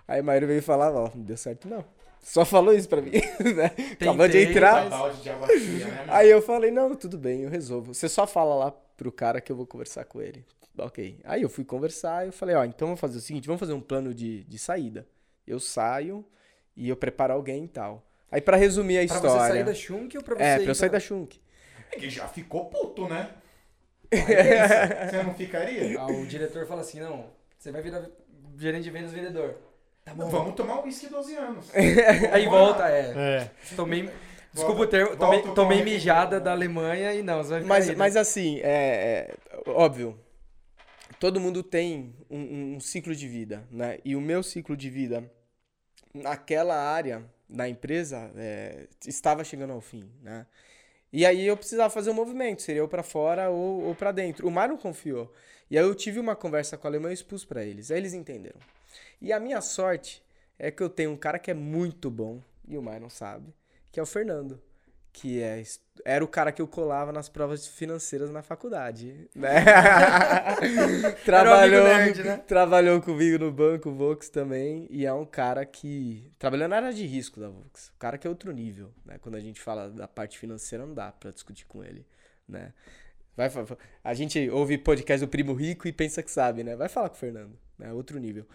[0.08, 1.84] Aí o Myron veio falar, ó, não deu certo não.
[2.22, 3.12] Só falou isso pra mim.
[3.56, 3.72] né?
[3.94, 4.90] Acabou de entrar.
[4.90, 6.06] balde de né?
[6.08, 7.94] Aí eu falei, não, tudo bem, eu resolvo.
[7.94, 10.44] Você só fala lá pro cara que eu vou conversar com ele.
[10.78, 11.20] Ok.
[11.24, 13.74] Aí eu fui conversar e eu falei, ó, então vamos fazer o seguinte, vamos fazer
[13.74, 15.08] um plano de, de saída.
[15.48, 16.26] Eu saio
[16.76, 18.06] e eu preparo alguém e tal.
[18.32, 19.40] Aí pra resumir a Pra história.
[19.40, 21.40] você sair da Shunk ou pra você É, ir pra eu sair da Shunk.
[21.92, 23.30] É que já ficou puto, né?
[24.10, 26.00] Pensa, Você não ficaria?
[26.00, 28.06] Ah, o diretor fala assim, não, você vai virar
[28.58, 29.56] gerente de vendas vendedor.
[30.04, 30.28] Tá bom.
[30.30, 31.72] Vamos tomar um whisky 12 anos.
[32.32, 33.14] Aí volta, é.
[33.16, 33.52] É.
[33.76, 34.10] Tomei.
[34.54, 37.92] Desculpa o termo, tomei, tomei mijada da Alemanha e não, você vai ficar Mas, aí,
[37.92, 37.98] né?
[37.98, 39.36] mas assim, é, é,
[39.70, 40.18] óbvio,
[41.20, 44.00] todo mundo tem um, um- ciclo de vida, né?
[44.06, 45.30] E o meu ciclo de vida
[46.14, 50.46] naquela área, na empresa, é, estava chegando ao fim, né?
[51.14, 54.48] E aí eu precisava fazer um movimento, seria ou pra fora ou, ou para dentro.
[54.48, 55.34] O Mar não confiou.
[55.72, 57.92] E aí eu tive uma conversa com a Alemanha e expus pra eles.
[57.92, 58.60] Aí eles entenderam.
[59.22, 60.24] E a minha sorte
[60.60, 63.54] é que eu tenho um cara que é muito bom, e o Mar não sabe,
[63.92, 64.62] que é o Fernando.
[65.18, 65.64] Que é,
[66.04, 69.30] era o cara que eu colava nas provas financeiras na faculdade.
[69.34, 69.64] Né?
[71.24, 72.38] trabalhou, nerd, né?
[72.46, 74.88] trabalhou comigo no banco, Vox também.
[74.90, 76.30] E é um cara que.
[76.38, 77.94] Trabalhou na área de risco da Vox.
[77.96, 78.92] O cara que é outro nível.
[79.06, 79.18] Né?
[79.18, 82.06] Quando a gente fala da parte financeira, não dá pra discutir com ele.
[82.46, 82.74] Né?
[83.38, 83.50] Vai,
[84.04, 86.76] a gente ouve podcast do Primo Rico e pensa que sabe, né?
[86.76, 87.58] Vai falar com o Fernando.
[87.80, 87.94] Né?
[87.94, 88.46] Outro nível.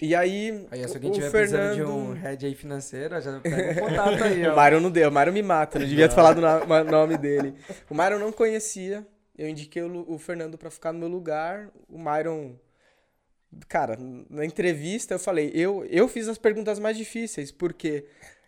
[0.00, 0.66] E aí.
[0.70, 3.82] Aí, se o- alguém o tiver precisando de Fernando- um head aí financeiro, já pega
[3.82, 4.46] um contato aí.
[4.48, 7.54] O Myron não deu, o Myron me mata, não devia ter falado o nome dele.
[7.88, 9.06] O Myron não conhecia,
[9.38, 11.70] eu indiquei o, o Fernando pra ficar no meu lugar.
[11.88, 12.56] O Myron,
[13.68, 13.96] cara,
[14.28, 18.04] na entrevista eu falei, eu, eu fiz as perguntas mais difíceis, porque.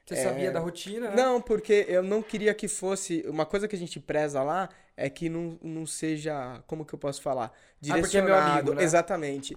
[0.06, 0.22] Você É.
[0.24, 1.16] sabia da rotina, né?
[1.16, 3.22] Não, porque eu não queria que fosse.
[3.28, 6.62] Uma coisa que a gente preza lá é que não, não seja.
[6.66, 7.52] Como que eu posso falar?
[7.90, 8.82] Ah, porque é meu amigo, né?
[8.82, 9.54] Exatamente.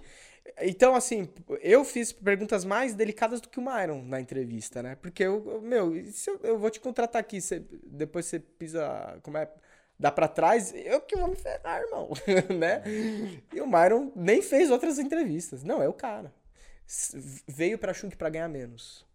[0.60, 1.28] Então, assim,
[1.60, 4.96] eu fiz perguntas mais delicadas do que o Myron na entrevista, né?
[4.96, 9.18] Porque eu, eu- meu, se eu, eu vou te contratar aqui, você- depois você pisa.
[9.22, 9.48] Como é?
[9.98, 12.10] Dá pra trás, eu que vou me ferrar, irmão,
[12.58, 12.82] né?
[13.54, 15.62] E o Myron nem fez outras entrevistas.
[15.62, 16.32] Não, é o cara.
[17.46, 19.06] Veio pra Shunk pra ganhar menos.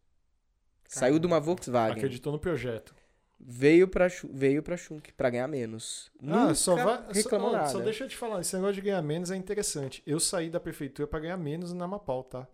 [0.87, 1.97] Saiu de uma Volkswagen.
[1.97, 2.95] Acreditou no projeto.
[3.39, 6.11] Veio pra, veio pra Shunk pra ganhar menos.
[6.21, 7.05] Ah, Nunca só vai.
[7.13, 7.69] reclamou só, nada.
[7.69, 10.01] só deixa eu te falar, esse negócio de ganhar menos é interessante.
[10.05, 12.47] Eu saí da prefeitura pra ganhar menos na Mapau, tá?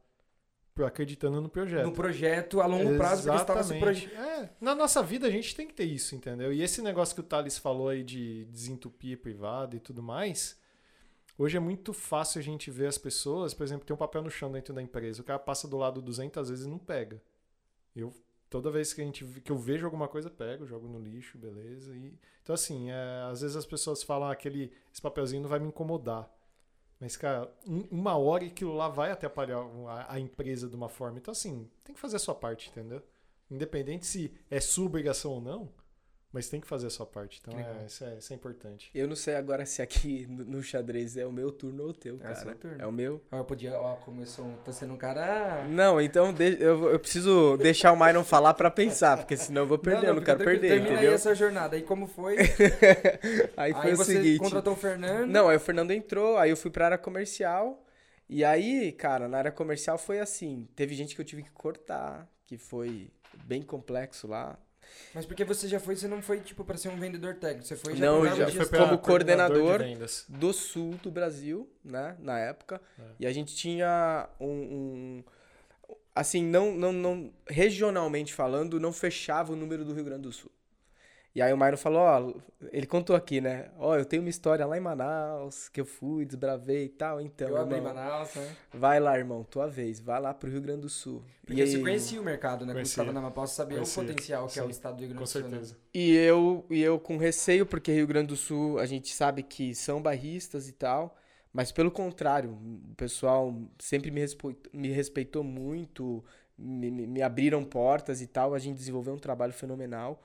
[0.86, 1.86] Acreditando no projeto.
[1.86, 4.12] No projeto a longo prazo, porque você tava se proje...
[4.14, 6.52] É, na nossa vida a gente tem que ter isso, entendeu?
[6.52, 10.60] E esse negócio que o Thales falou aí de desentupir privado e tudo mais,
[11.38, 14.32] hoje é muito fácil a gente ver as pessoas, por exemplo, tem um papel no
[14.32, 17.22] chão dentro da empresa, o cara passa do lado 200 vezes e não pega.
[17.96, 18.12] Eu
[18.54, 21.96] toda vez que a gente que eu vejo alguma coisa, pego, jogo no lixo, beleza?
[21.96, 25.60] E então assim, é, às vezes as pessoas falam "Ah, aquele esse papelzinho não vai
[25.60, 26.30] me incomodar.
[27.00, 31.18] Mas, cara, um- uma hora aquilo lá vai atrapalhar a, a empresa de uma forma.
[31.18, 33.02] Então, assim, tem que fazer a sua parte, entendeu?
[33.52, 35.70] Independente se é sua obrigação ou não,
[36.34, 37.40] mas tem que fazer a sua parte.
[37.42, 38.90] Então, é, isso, é, isso é importante.
[38.94, 41.94] Eu não sei agora se aqui no no xadrez é o meu turno ou o
[41.94, 42.36] teu, É cara.
[42.36, 42.82] seu turno.
[42.82, 43.22] É o meu.
[43.32, 45.64] Ó, eu podia, ó, começou, tô sendo um cara...
[45.70, 49.68] Não, então de- eu, eu preciso deixar o Myron falar pra pensar, porque senão eu
[49.68, 51.10] vou perder, eu não, fica quero tranquilo, perder, Termina entendeu?
[51.12, 51.76] aí essa jornada.
[51.76, 52.36] Aí como foi?
[53.56, 54.40] Aí foi aí o você seguinte.
[54.40, 55.30] contratou o Fernando.
[55.30, 57.86] Não, aí o Fernando entrou, aí eu fui pra área comercial.
[58.28, 60.68] E aí, cara, na área comercial foi assim.
[60.76, 63.12] Teve gente que eu tive que cortar, que foi
[63.46, 64.58] bem complexo lá.
[65.14, 67.66] Mas porque você já foi, você não foi, tipo, pra ser um vendedor técnico.
[67.68, 69.78] Você foi já Não, já foi como coordenador.
[69.80, 70.26] de vendas.
[70.28, 72.82] do sul do Brasil, né, na época.
[73.00, 73.04] É.
[73.20, 75.24] E a gente tinha um, um-
[76.16, 80.52] assim, não, não, não, regionalmente falando, não fechava o número do Rio Grande do Sul.
[81.36, 82.34] E aí o Mairo falou, ó,
[82.72, 86.26] ele contou aqui, né, ó, eu tenho uma história lá em Manaus, que eu fui,
[86.26, 88.56] desbravei e tal, então, Eu abri Manaus, né?
[88.72, 91.24] vai lá, irmão, tua vez, vai lá pro Rio Grande do Sul.
[91.44, 92.74] Porque e você aí- conhecia o mercado, né?
[92.74, 93.04] Quando você Conhecia.
[93.04, 94.04] tava na Amapá, você sabia Conhecia.
[94.04, 95.42] o potencial que é o Sim, estado do Rio Grande Com do Sul.
[95.42, 95.50] né?
[95.50, 95.78] certeza.
[95.92, 99.74] E eu, e eu com receio, porque Rio Grande do Sul a gente sabe que
[99.74, 101.18] são barristas e tal,
[101.52, 106.24] mas pelo contrário, o pessoal sempre me, respo- me respeitou muito,
[106.56, 110.22] me, me- me abriram portas e tal, a gente desenvolveu um trabalho fenomenal.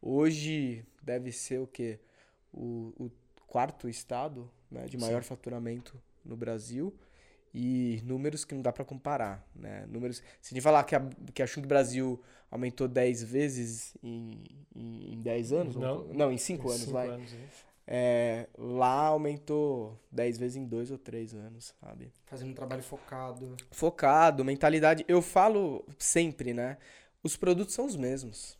[0.00, 1.98] Hoje deve ser o quê?
[2.52, 3.10] O, o
[3.46, 6.94] quarto estado né, de maior faturamento no Brasil
[7.54, 9.86] e números que não dá para comparar, né?
[9.88, 12.20] Números, se a gente falar que a, que a Chung Brasil
[12.50, 14.44] aumentou 10 vezes em,
[14.74, 16.04] em, em 10 anos, Não.
[16.08, 17.08] não, em 5 anos, Cinco vai.
[17.08, 17.48] anos, né?
[17.88, 22.12] É, lá aumentou 10 vezes em 2 ou 3 anos, sabe?
[22.26, 23.56] Fazendo um trabalho focado.
[23.70, 25.04] Focado, mentalidade.
[25.08, 26.76] Eu falo sempre, né?
[27.22, 28.58] Os produtos são os mesmos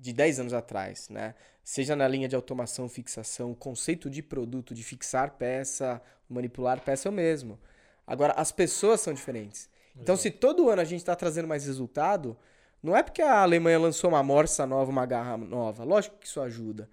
[0.00, 1.34] de 10 anos atrás, né?
[1.62, 7.08] Seja na linha de automação, fixação, o conceito de produto, de fixar peça, manipular peça
[7.08, 7.58] é o mesmo.
[8.06, 9.68] Agora, as pessoas são diferentes.
[10.00, 12.36] Então, se todo ano a gente está trazendo mais resultado,
[12.82, 15.84] Não é porque a Alemanha lançou uma morsa nova, uma garra nova.
[15.84, 16.88] Lógico que isso ajuda.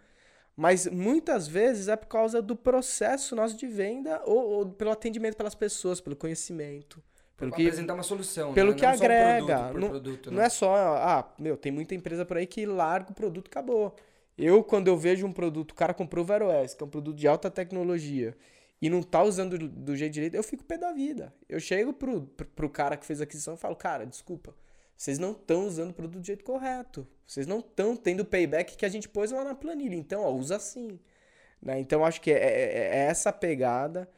[0.56, 5.38] Mas muitas vezes é por causa do processo nosso de venda ou, ou pelo atendimento
[5.38, 7.02] pelas pessoas, pelo conhecimento.
[7.38, 8.54] Pelo que, apresentar uma solução.
[8.54, 8.78] pelo né?
[8.78, 9.46] que Não só um agrega.
[9.46, 10.46] produto por Não- produto, não né?
[10.46, 13.96] é só, ah, meu, tem muita empresa por aí que larga o produto e acabou.
[14.38, 16.90] Eu, quando eu vejo um produto, o cara comprou o Vero S, que é um
[16.90, 18.36] produto de alta tecnologia,
[18.82, 21.34] e não tá usando do, do jeito direito, eu fico pé da vida.
[21.48, 24.54] Eu chego pro, pro, pro cara que fez a aquisição e falo, cara, desculpa,
[24.96, 27.08] vocês não estão usando o produto do jeito correto.
[27.26, 29.96] Vocês não estão tendo o payback que a gente pôs lá na planilha.
[29.96, 31.00] Então, ó, usa assim.
[31.62, 31.80] Né?
[31.80, 34.10] Então, acho que é, é- é essa pegada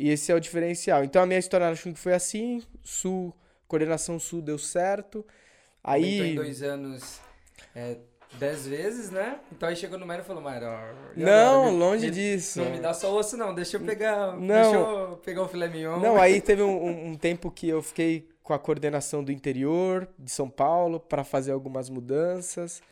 [0.00, 1.04] e esse é o diferencial.
[1.04, 3.34] Então, a minha história na Schunk foi assim, Sul,
[3.68, 5.24] coordenação Sul deu certo.
[5.82, 6.32] Aumentou Aí...
[6.32, 7.20] em dois anos
[7.74, 7.96] é,
[8.38, 9.38] dez vezes, né?
[9.52, 10.66] Então aí chegou no Mário e falou, Mário,
[11.16, 11.70] Não, agora?
[11.70, 12.60] Longe me- disso.
[12.62, 13.54] Não me dá só osso, não.
[13.54, 14.36] Deixa eu pegar.
[14.36, 14.46] Não.
[14.46, 15.98] Deixa eu pegar o filé mignon.
[16.00, 20.08] Não, aí teve um, um- um tempo que eu fiquei com a coordenação do interior
[20.18, 22.82] de São Paulo para fazer algumas mudanças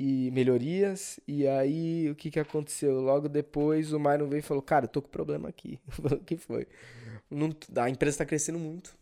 [0.00, 1.18] e melhorias.
[1.26, 3.00] E aí o que, que aconteceu?
[3.00, 5.80] Logo depois o Myron veio e falou: Cara, eu tô com problema aqui.
[6.12, 6.68] O que foi?
[7.28, 8.96] Não- a empresa está crescendo muito.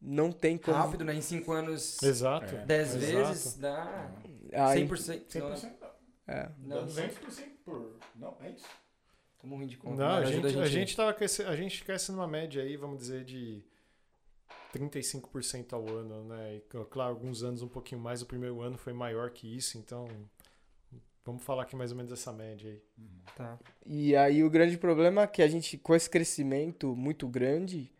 [0.00, 0.76] Não tem como.
[0.76, 1.14] Rápido, né?
[1.14, 2.54] Em cinco anos, Exato.
[2.54, 2.64] É.
[2.66, 3.28] dez Exato.
[3.28, 4.12] vezes, dá
[4.52, 5.34] Aí, 100%.
[5.40, 5.72] Não, 100%
[6.28, 6.48] é.
[6.58, 6.76] não.
[6.82, 7.08] não, 200%
[7.64, 7.98] por...
[8.14, 8.66] Não, é isso.
[9.38, 9.96] Como ruim de conta.
[9.96, 12.98] Não, a gente, ajuda a, gente tava cresce- a gente cresce numa média aí, vamos
[12.98, 13.64] dizer, de
[14.74, 16.56] 35% ao ano, né?
[16.56, 16.60] E,
[16.90, 18.22] claro, alguns anos um pouquinho mais.
[18.22, 20.08] O primeiro ano foi maior que isso, então
[21.24, 22.80] vamos falar aqui mais ou menos essa média aí.
[23.34, 23.58] Tá.
[23.84, 27.90] E aí o grande problema é que a gente, com esse crescimento muito grande,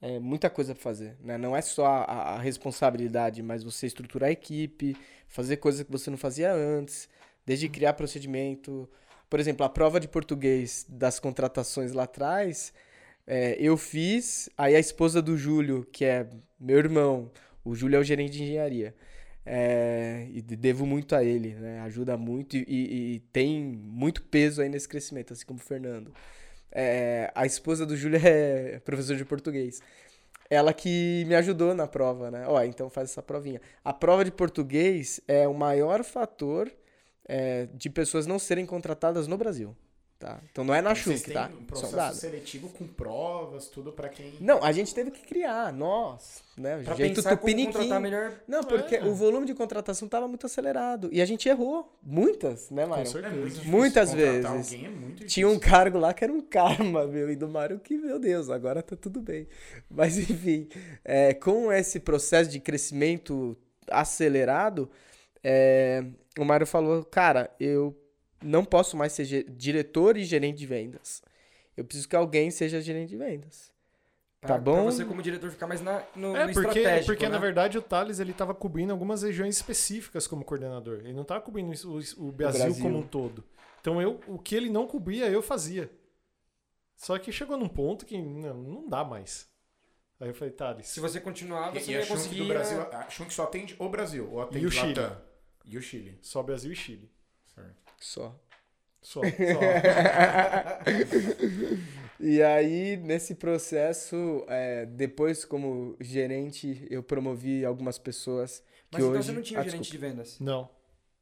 [0.00, 1.36] é muita coisa pra fazer, né?
[1.36, 4.96] Não é só a, a responsabilidade, mas você estruturar a equipe,
[5.26, 7.08] fazer coisas que você não fazia antes,
[7.44, 8.88] desde criar procedimento.
[9.28, 12.72] Por exemplo, a prova de português das contratações lá atrás,
[13.28, 16.28] é, eu fiz, aí a esposa do Júlio, que é
[16.60, 17.30] meu irmão,
[17.64, 18.94] o Júlio é o gerente de engenharia,
[19.46, 21.80] é, e de- devo muito a ele, né?
[21.82, 26.12] Ajuda muito e, e- e tem muito peso aí nesse crescimento, assim como o Fernando.
[26.72, 29.80] É, a esposa do Júlio é professora de português.
[30.50, 32.46] Ela que me ajudou na prova, né?
[32.48, 33.60] Ó, então faz essa provinha.
[33.84, 36.72] A prova de português é o maior fator
[37.28, 39.76] é, de pessoas não serem contratadas no Brasil,
[40.18, 40.40] tá?
[40.50, 41.48] Então não é na Vocês Schunk, têm tá?
[41.58, 44.34] um processo seletivo com provas, tudo pra quem...
[44.40, 46.82] Não, a gente teve que criar, nós, né?
[46.82, 47.72] Pra jeito tupiniquim.
[47.72, 48.32] contratar melhor.
[48.48, 49.04] Não, porque É.
[49.04, 51.08] o volume de contratação estava muito acelerado.
[51.12, 51.96] E a gente errou.
[52.02, 53.02] Muitas, né, Com Mário?
[53.02, 53.40] É certeza.
[53.48, 54.44] difícil Muitas vezes.
[54.44, 55.28] alguém, é muito difícil.
[55.28, 58.50] Tinha um cargo lá que era um karma, meu, e do Mário que, meu Deus,
[58.50, 59.46] agora tá tudo bem.
[59.88, 60.68] Mas enfim,
[61.04, 63.56] é, com esse processo de crescimento
[63.90, 64.90] acelerado,
[65.44, 66.04] é,
[66.38, 67.96] o Mário falou, cara, eu
[68.42, 71.22] não posso mais ser diretor e gerente de vendas.
[71.76, 73.72] Eu preciso que alguém seja gerente de vendas.
[74.40, 74.74] Pra, Tá bom?
[74.74, 77.30] Pra você, como diretor, ficar mais na, no, É, no porque, estratégico, porque né?
[77.30, 80.98] na verdade o Thales ele tava cobrindo algumas regiões específicas como coordenador.
[81.00, 82.82] Ele não tava cobrindo o, o Brasil, Brasil.
[82.82, 83.44] como um todo.
[83.80, 85.90] Então eu, o que ele não cobria, eu fazia.
[86.96, 89.48] Só que chegou num ponto que não, não dá mais.
[90.20, 90.86] Aí eu falei, Thales.
[90.88, 92.38] Se você continuar, E, você e ia Schunk conseguir...
[92.42, 95.00] do Brasil, a Schunk só atende o Brasil, ou atende E o Chile.
[95.00, 95.16] Latam?
[95.64, 96.18] E o Chile.
[96.22, 97.10] Só Brasil e Chile.
[97.54, 97.87] Certo.
[98.00, 98.34] Só.
[99.02, 99.20] Só.
[99.22, 99.28] só.
[102.20, 108.64] E aí, nesse processo, é, depois como gerente, eu promovi algumas pessoas que
[108.96, 109.22] Mas então hoje...
[109.26, 110.06] você não tinha Ah, gerente desculpa.
[110.06, 110.40] de vendas.
[110.40, 110.68] não.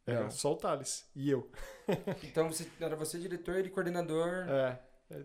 [0.06, 0.30] Era Não.
[0.30, 1.04] só o Thales.
[1.16, 1.50] E eu.
[2.22, 4.78] Então você, era você diretor e coordenador É,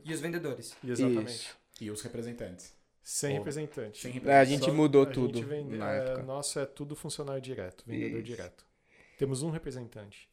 [0.04, 0.76] e os vendedores.
[0.84, 1.30] exatamente.
[1.30, 1.56] Isso.
[1.80, 2.74] E os representantes.
[3.04, 4.02] Sem Ou- representante.
[4.02, 4.50] Sem É, a representantes.
[4.50, 6.24] gente Só- mudou a tudo gente vende- na é, época.
[6.24, 8.28] Nosso é tudo funcionário direto, vendedor Isso.
[8.28, 8.66] direto.
[9.20, 10.28] Temos um representante.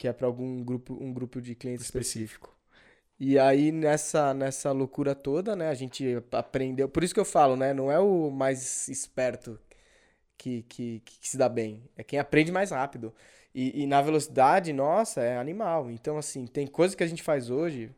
[0.00, 2.46] Que é para algum grupo, um grupo de clientes Específico.
[2.46, 2.60] específico.
[3.18, 6.88] E aí, nessa, nessa loucura toda, né, a gente aprendeu...
[6.88, 9.60] Por isso que eu falo, né, não é o mais esperto
[10.38, 11.82] que, que, que se dá bem.
[11.98, 13.14] É quem aprende mais rápido.
[13.54, 15.90] E, e na velocidade, nossa, é animal.
[15.90, 17.94] Então, assim, tem coisas que a gente faz hoje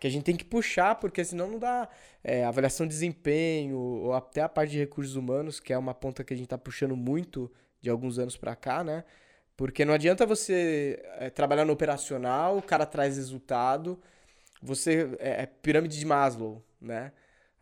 [0.00, 1.88] que a gente tem que puxar, porque senão não dá
[2.24, 6.24] é, avaliação de desempenho, ou até a parte de recursos humanos, que é uma ponta
[6.24, 7.50] que a gente tá puxando muito
[7.80, 9.04] de alguns anos para cá, né?
[9.56, 14.00] Porque não adianta você é, trabalhar no operacional, o cara traz resultado,
[14.60, 17.12] você é, é pirâmide de Maslow, né?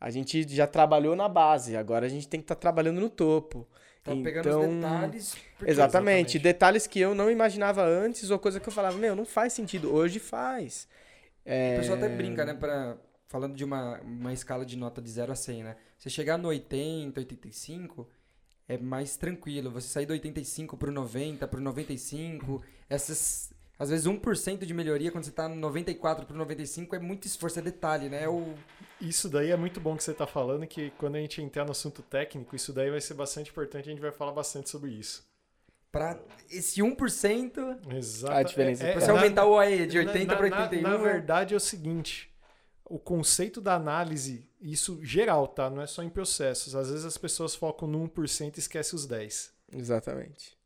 [0.01, 3.69] A gente já trabalhou na base, agora a gente tem que estar trabalhando no topo.
[4.03, 5.37] Tá pegando os Então, detalhes.
[5.37, 5.71] Exatamente.
[5.71, 6.39] Exatamente.
[6.41, 9.95] Detalhes que eu não imaginava antes, ou coisa que eu falava, meu, não faz sentido.
[9.95, 10.89] Hoje faz.
[11.45, 12.53] É, O pessoal até brinca, né?
[12.55, 12.97] Pra,
[13.29, 15.77] falando de uma, uma escala de nota de 0 a 100, né?
[15.97, 18.09] Você chegar no 80, 85,
[18.75, 19.71] é mais tranquilo.
[19.71, 23.51] Você sair do 85 pro 90, pro 95, essas...
[23.79, 27.59] Às vezes 1% de melhoria quando você tá no 94 pro 95 é muito esforço,
[27.59, 28.23] é detalhe, né?
[28.25, 28.55] É o...
[29.01, 31.73] Isso daí é muito bom que você está falando, que quando a gente entrar no
[31.73, 35.25] assunto técnico, isso daí vai ser bastante importante, a gente vai falar bastante sobre isso.
[35.91, 36.19] pra
[36.49, 38.33] esse 1%, Exato.
[38.33, 40.49] A diferença é, pra é, você na- aumentar o OE de na- 80 na, para
[40.49, 40.83] na- 81.
[40.83, 41.05] Na, né?
[41.05, 42.31] verdade é o seguinte,
[42.85, 45.71] o conceito da análise, isso geral, tá?
[45.71, 46.75] Não é só em processos.
[46.75, 49.53] Às vezes as pessoas focam no 1% e esquecem os 10.
[49.73, 50.57] Exatamente.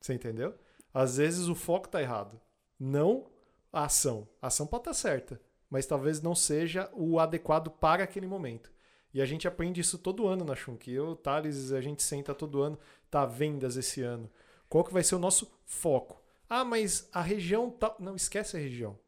[0.00, 0.54] Você entendeu?
[0.92, 2.40] Às vezes o foco tá errado.
[2.78, 3.26] Não
[3.72, 4.28] a ação.
[4.40, 8.70] A ação pode estar certa, mas talvez não seja o adequado para aquele momento.
[9.12, 10.90] E a gente aprende isso todo ano na Shunk.
[10.90, 12.78] Eu, Thales, a gente senta todo ano,
[13.10, 14.30] tá vendas esse ano.
[14.68, 16.22] Qual que vai ser o nosso foco?
[16.48, 17.94] Ah, mas a região tá...
[17.98, 18.98] Não, esquece a região.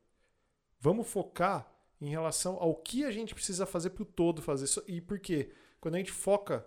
[0.81, 1.71] Vamos focar
[2.01, 4.65] em relação ao que a gente precisa fazer para o todo fazer.
[4.65, 4.83] isso.
[4.87, 5.51] E por quê?
[5.81, 6.65] Quando a gente foca,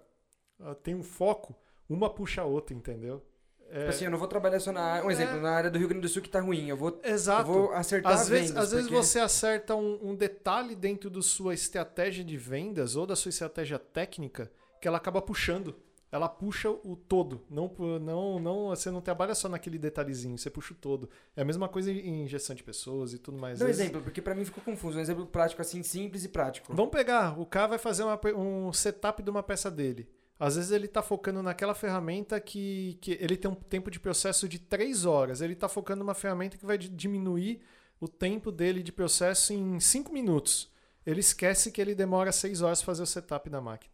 [0.60, 1.56] ah, tem um foco,
[1.90, 3.24] uma puxa a outra, entendeu?
[3.70, 5.06] É, Tipo assim, eu não vou trabalhar só na área.
[5.08, 6.68] Um exemplo, na área do Rio Grande do Sul que tá ruim.
[6.70, 7.52] Eu vou, eu Exato.
[7.52, 8.64] vou acertar Às as vezes, vendas.
[8.66, 13.08] às vezes porque- você acerta um, um detalhe dentro da sua estratégia de vendas ou
[13.08, 15.76] da sua estratégia técnica que ela acaba puxando.
[16.14, 17.42] Ela puxa o todo.
[17.50, 17.68] Não,
[18.00, 21.10] não, não, você não trabalha só naquele detalhezinho, você puxa o todo.
[21.36, 23.60] É a mesma coisa em gestão de pessoas e tudo mais.
[23.60, 25.00] Um exemplo, porque pra mim ficou confuso.
[25.00, 26.72] Um exemplo prático, assim, simples e prático.
[26.76, 30.08] Vamos pegar, o cara vai fazer uma um setup de uma peça dele.
[30.40, 34.48] Às vezes ele está focando naquela ferramenta que, que ele tem um tempo de processo
[34.48, 35.42] de 3 horas.
[35.42, 37.60] Ele está focando numa ferramenta que vai di- diminuir
[38.00, 40.72] o tempo dele de processo em 5 minutos.
[41.06, 43.92] Ele esquece que ele demora 6 horas para fazer o setup da máquina.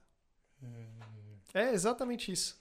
[1.54, 2.60] É exatamente isso.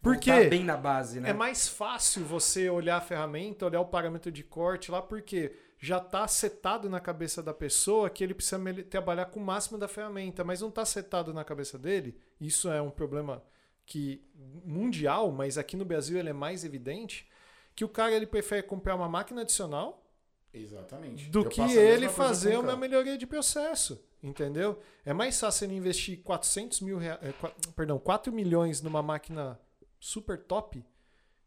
[0.00, 1.30] Por Voltar bem na base, né?
[1.30, 5.98] É mais fácil você olhar a ferramenta, olhar o parâmetro de corte lá, porque já
[5.98, 10.44] está setado na cabeça da pessoa que ele precisa trabalhar com o máximo da ferramenta,
[10.44, 12.16] mas não está setado na cabeça dele.
[12.40, 13.42] Isso é um problema
[13.86, 14.22] que
[14.64, 17.28] mundial, mas aqui no Brasil ele é mais evidente,
[17.74, 20.04] que o cara ele prefere comprar uma máquina adicional
[20.52, 21.30] Exatamente.
[21.30, 24.78] do Eu que ele fazer uma melhoria de processo, entendeu?
[25.04, 29.58] É mais fácil ele investir 400 mil rea- eh, qua- perdão, 4 milhões numa máquina
[30.00, 30.84] super top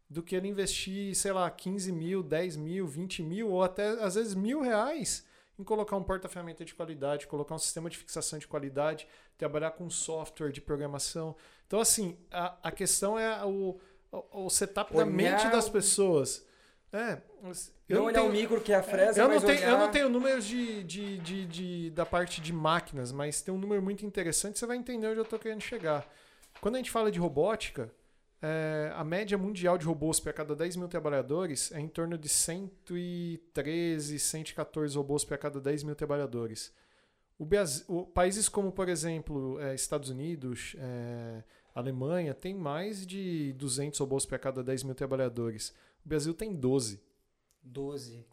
[0.08, 4.14] do que ele investir, sei lá, 15 mil, 10 mil, 20 mil ou até às
[4.14, 5.24] vezes mil reais
[5.58, 9.06] em colocar um porta-ferramenta de qualidade, colocar um sistema de fixação de qualidade,
[9.38, 11.36] trabalhar com software de programação.
[11.66, 13.78] Então, assim, a, a questão é o,
[14.10, 16.44] o, o setup da Olhar mente das pessoas.
[16.92, 17.22] É,
[17.88, 19.78] eu não não olhar tenho- o micro que é a fresa, eu não, tenho, eu
[19.78, 23.80] não tenho números de, de, de, de- da parte de máquinas, mas tem um número
[23.82, 26.06] muito interessante, você vai entender onde eu estou querendo chegar.
[26.60, 27.90] Quando a gente fala de robótica,
[28.42, 32.28] é, a média mundial de robôs para cada 10 mil trabalhadores é em torno de
[32.28, 36.72] 113, 114 robôs para cada 10 mil trabalhadores.
[37.38, 41.42] O Brasil- o- países como, por exemplo, é, Estados Unidos, é,
[41.74, 45.72] Alemanha, tem mais de 200 robôs para cada 10 mil trabalhadores.
[46.04, 47.00] O Brasil tem 12.
[47.62, 48.26] 12.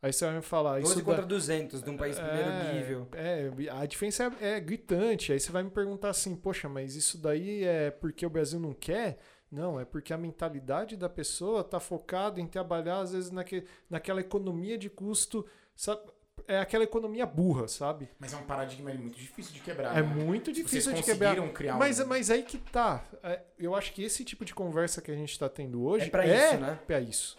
[0.00, 2.72] Aí você vai me falar, 12 isso contra dá- 200 de um país primeiro é,
[2.74, 3.08] nível.
[3.14, 5.32] É, a diferença é, é gritante.
[5.32, 8.74] Aí você vai me perguntar assim, poxa, mas isso daí é porque o Brasil não
[8.74, 9.18] quer?
[9.50, 14.20] Não, é porque a mentalidade da pessoa está focada em trabalhar, às vezes, naque, naquela
[14.20, 16.02] economia de custo, sabe?
[16.46, 18.08] É aquela economia burra, sabe?
[18.18, 19.96] Mas é um paradigma muito difícil de quebrar.
[19.96, 20.14] É né?
[20.14, 21.30] muito Vocês difícil de quebrar.
[21.30, 22.06] conseguiram criar Mas, um...
[22.06, 23.02] mas aí que tá.
[23.22, 26.10] É, Eu acho que esse tipo de conversa que a gente está tendo hoje É
[26.10, 26.78] pra isso, né?
[26.86, 27.36] pra isso.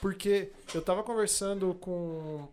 [0.00, 2.46] Porque eu tava conversando com,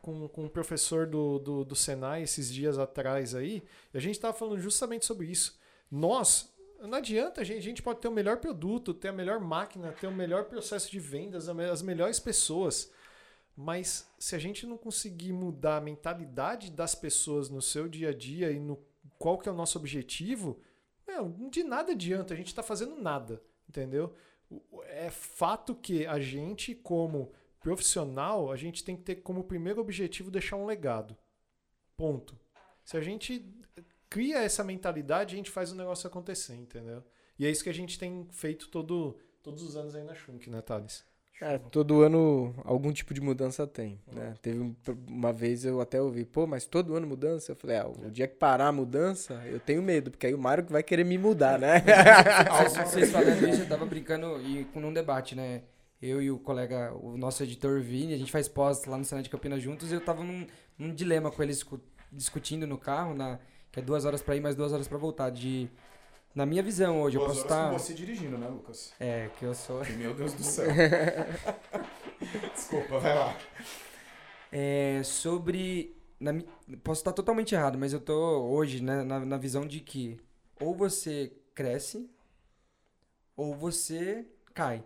[0.00, 3.62] com, com um professor do, do, do Senai esses dias atrás aí,
[3.92, 5.58] e a gente tava falando justamente sobre isso.
[5.90, 6.50] Nós,
[6.80, 9.92] não adianta, a gente, a gente pode ter o melhor produto, ter a melhor máquina,
[9.92, 12.90] ter o melhor processo de vendas, as melhores pessoas.
[13.60, 18.14] Mas se a gente não conseguir mudar a mentalidade das pessoas no seu dia a
[18.14, 18.78] dia e no
[19.18, 20.60] qual que é o nosso objetivo,
[21.04, 24.14] meu, de nada adianta, a gente está fazendo nada, entendeu?
[24.84, 30.30] É fato que a gente, como profissional, a gente tem que ter como primeiro objetivo
[30.30, 31.16] deixar um legado.
[31.96, 32.38] Ponto.
[32.84, 33.44] Se a gente
[34.08, 37.02] cria essa mentalidade, a gente faz o negócio acontecer, entendeu?
[37.36, 40.48] E é isso que a gente tem feito todo, todos os anos aí na Shunk,
[40.48, 41.04] né, Thales?
[41.40, 44.34] É, todo ano algum tipo de mudança tem, né?
[44.42, 44.74] Teve um-
[45.06, 47.52] uma vez eu até ouvi, pô, mas todo ano mudança?
[47.52, 50.38] Eu falei, ah, o dia que parar a mudança, eu tenho medo, porque aí o
[50.38, 51.80] Mário que vai querer me mudar, né?
[52.58, 55.62] Vocês, vocês falando isso, eu tava brincando e com um debate, né?
[56.02, 59.24] Eu e o colega, o nosso editor Vini, a gente faz pós lá no Senado
[59.24, 60.46] de Campinas juntos e eu tava num,
[60.78, 61.80] num dilema com ele escu-
[62.12, 63.38] discutindo no carro, na,
[63.70, 65.30] que é duas horas pra ir, mais duas horas pra voltar.
[65.30, 65.68] De,
[66.34, 67.70] na minha visão hoje, eu Duas posso estar.
[67.70, 68.92] com você dirigindo, né, Lucas?
[69.00, 69.84] É, que eu sou.
[69.96, 70.68] Meu Deus do céu.
[72.54, 73.36] Desculpa, vai lá.
[74.52, 75.96] É, sobre.
[76.20, 76.32] na
[76.82, 80.20] posso estar totalmente errado, mas eu tô hoje né, na, na visão de que
[80.60, 82.08] ou você cresce
[83.36, 84.84] ou você cai.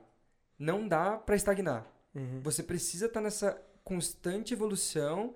[0.58, 1.86] Não dá pra estagnar.
[2.14, 2.40] Uhum.
[2.42, 5.34] Você precisa estar nessa constante evolução,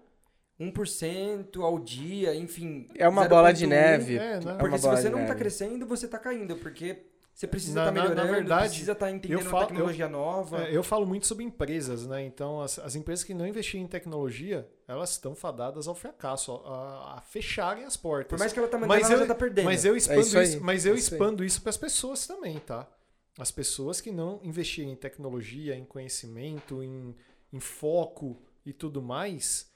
[0.58, 2.88] 1% ao dia, enfim.
[2.94, 3.68] É uma bola de 0,1.
[3.68, 4.16] neve.
[4.16, 4.32] É, né?
[4.34, 5.38] É uma Porque se bola você não tá neve.
[5.38, 6.98] crescendo, você tá caindo, porque
[7.34, 10.62] Você precisa Na- estar na- na melhorando, verdade, precisa estar entendendo eu falo- tecnologia nova.
[10.68, 12.24] É, eu falo muito sobre empresas, né?
[12.24, 17.18] Então, as, as empresas que não investirem em tecnologia, elas estão fadadas ao fracasso, a,
[17.18, 18.30] a fecharem as portas.
[18.30, 19.66] Por mais que ela tá mandando, Mas ela eu- já tá perdendo.
[19.66, 21.18] Mas eu expando isso aí, isso, mas eu é isso aí.
[21.18, 22.88] expando isso para as pessoas também, tá?
[23.38, 27.14] As pessoas que não investirem em tecnologia, em conhecimento, em,
[27.52, 29.70] em foco e tudo mais,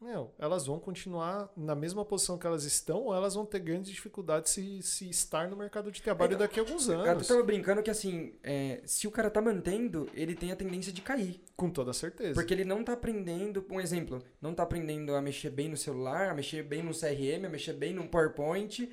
[0.00, 3.90] meu, elas vão continuar na mesma posição que elas estão ou elas vão ter grandes
[3.90, 7.28] dificuldades se, se estar no mercado de trabalho Então, daqui a alguns Eu anos.
[7.28, 11.02] tava brincando que assim, é, se o cara tá mantendo, ele tem a tendência de
[11.02, 11.42] cair.
[11.54, 12.32] Com toda certeza.
[12.34, 16.30] Porque ele não tá aprendendo, um exemplo, não tá aprendendo a mexer bem no celular,
[16.30, 18.90] a mexer bem no CRM, a mexer bem no PowerPoint,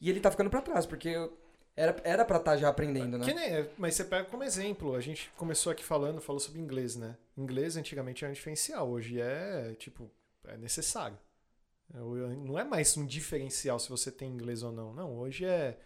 [0.00, 1.08] e ele tá ficando pra trás, porque
[1.74, 3.24] era, era pra estar já aprendendo, né?
[3.24, 6.96] Que nem, mas você pega como exemplo, a gente começou aqui falando, falou sobre inglês,
[6.96, 7.16] né?
[7.36, 10.10] Inglês antigamente era um diferencial, hoje é, tipo,
[10.54, 11.18] é necessário.
[11.94, 14.92] É, Não é mais um diferencial se você tem inglês ou não.
[14.94, 15.78] Não, hoje é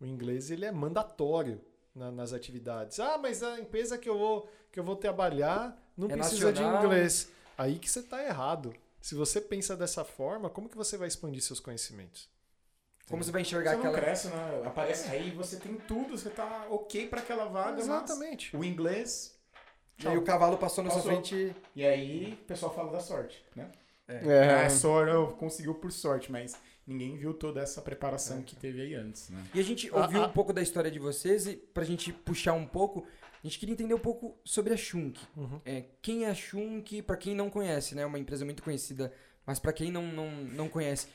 [0.00, 1.60] o inglês ele é mandatório
[1.94, 3.00] na- nas atividades.
[3.00, 6.80] Ah, mas a empresa que eu vou que eu vou trabalhar não É precisa nacional.
[6.80, 7.30] de inglês.
[7.56, 8.72] Aí que você está errado.
[9.00, 12.28] Se você pensa dessa forma, como que você vai expandir seus conhecimentos?
[13.08, 13.98] Como você vai enxergar Você não aquela.
[14.04, 14.62] cresce, né?
[14.66, 18.50] Aparece aí, você tem tudo, você tá ok pra aquela vaga, Exatamente.
[18.54, 19.34] mas o inglês...
[20.00, 21.56] E aí o cavalo passou na sua frente.
[21.74, 23.72] E aí o pessoal fala da sorte, né?
[24.08, 24.64] É.
[24.64, 26.56] Ah, sorte, eu conseguiu por sorte, mas
[26.86, 29.44] ninguém viu toda essa preparação que teve aí antes, né?
[29.54, 30.26] E a gente Ah, ouviu ah.
[30.26, 33.74] um pouco da história de vocês e pra gente puxar um pouco, a gente queria
[33.74, 35.20] entender um pouco sobre a Shunk.
[35.36, 35.60] Uhum.
[35.64, 38.02] É, quem é a Shunk, pra quem não conhece, né?
[38.02, 39.12] É uma empresa muito conhecida,
[39.44, 41.08] mas pra quem não, não, não conhece,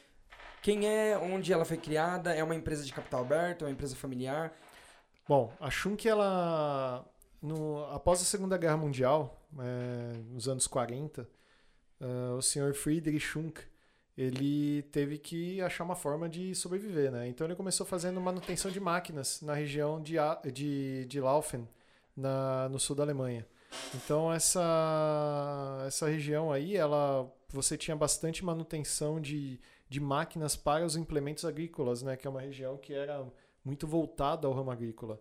[0.62, 3.96] quem é, onde ela foi criada, é uma empresa de capital aberto, é uma empresa
[3.96, 4.54] familiar.
[5.28, 7.04] Bom, a Schunk, ela,
[7.42, 11.28] no- após a Segunda Guerra Mundial, é, nos anos 40,
[12.04, 13.62] eh, o senhor Friedrich Schunk,
[14.18, 17.28] ele teve que achar uma forma de sobreviver, né?
[17.28, 20.16] Então ele começou fazendo manutenção de máquinas na região de,
[20.54, 21.68] de, de Laufen,
[22.16, 23.48] na, no sul da Alemanha.
[23.96, 30.96] Então essa, essa região aí, ela, você tinha bastante manutenção de, de máquinas para os
[30.96, 32.18] implementos agrícolas, né?
[32.18, 33.26] Que é uma região que era
[33.66, 35.20] muito voltada ao ramo agrícola.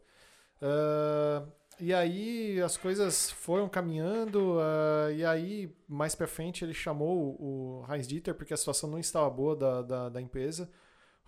[0.61, 1.47] Ah,
[1.81, 7.85] e aí as coisas foram caminhando, ah, e aí mais pra frente ele chamou o
[7.91, 10.69] Heinz Dieter, porque a situação não estava boa da, da, da empresa.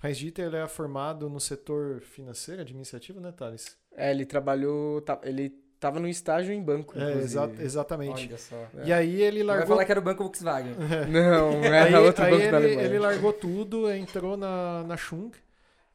[0.03, 3.76] O Heinz Dieter ele é formado no setor financeiro, administrativo, né, Thales?
[3.97, 5.01] É, ele trabalhou.
[5.01, 6.99] tá- ele tava no estágio em banco.
[6.99, 8.26] É, exa- exatamente.
[8.28, 8.66] Olha só.
[8.84, 10.74] E aí ele Vai largou falar que era o Banco Volkswagen.
[11.11, 12.86] Não, aí, era outro aí banco da ele, Alemanha.
[12.88, 15.38] ele largou tudo, entrou na, na Schunk.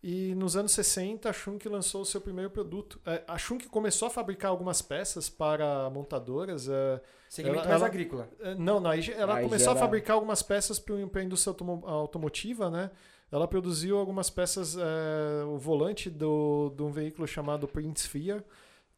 [0.01, 3.01] E nos anos 60, a Schunk lançou o seu primeiro produto.
[3.05, 6.69] É, A Schunk começou a fabricar algumas peças para montadoras.
[6.69, 8.29] é, Segmento Ela- mais ela- agrícola.
[8.39, 12.69] é, Não, não, ela Aí começou a fabricar algumas peças para a indústria automo- automotiva,
[12.71, 12.89] né?
[13.31, 18.41] Ela produziu algumas peças, é, o volante do, de um veículo chamado Prince Sphere,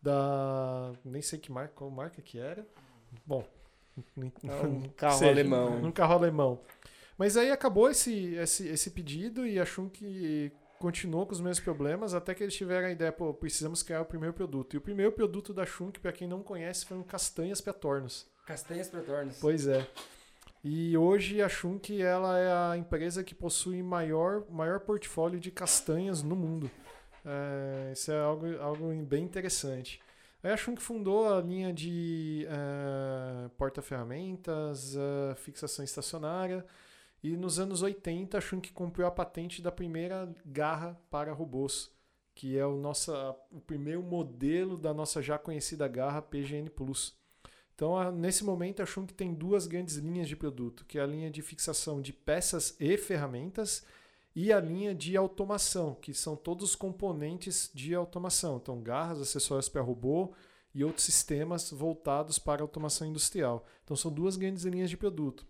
[0.01, 0.91] da.
[1.03, 2.65] nem sei que marca, qual marca que era.
[3.25, 3.43] Bom.
[4.17, 5.83] É um carro seja, alemão.
[5.83, 6.59] Um carro alemão.
[7.17, 10.51] Mas aí acabou esse, esse, esse pedido e achou que
[10.81, 14.05] continuou com os mesmos problemas até que eles tiveram a ideia, pô, precisamos criar o
[14.05, 14.73] primeiro produto.
[14.73, 18.25] E o primeiro produto da Schunk, para quem não conhece, foi um castanhas para tornos.
[18.47, 19.37] Castanhas pretornas.
[19.39, 19.87] Pois é.
[20.63, 26.23] E hoje a Schunk ela é a empresa que possui maior maior portfólio de castanhas
[26.23, 26.69] no mundo.
[27.23, 30.01] É, isso é algo, algo bem interessante.
[30.43, 36.65] Aí a Schunk fundou a linha de eh, porta-ferramentas, eh, fixação estacionária.
[37.23, 41.91] E nos anos 80 a Schunk comprou a patente da primeira garra para robôs,
[42.33, 47.15] que é o, nossa, o primeiro modelo da nossa já conhecida garra PGN Plus.
[47.75, 51.31] Então, nesse momento, a Schunk tem duas grandes linhas de produto, que é a linha
[51.31, 53.83] de fixação de peças e ferramentas
[54.35, 58.57] e a linha de automação, que são todos os componentes de automação.
[58.57, 60.33] Então, garras, acessórios para robô
[60.73, 63.65] e outros sistemas voltados para automação industrial.
[63.83, 65.45] Então, são duas grandes linhas de produto.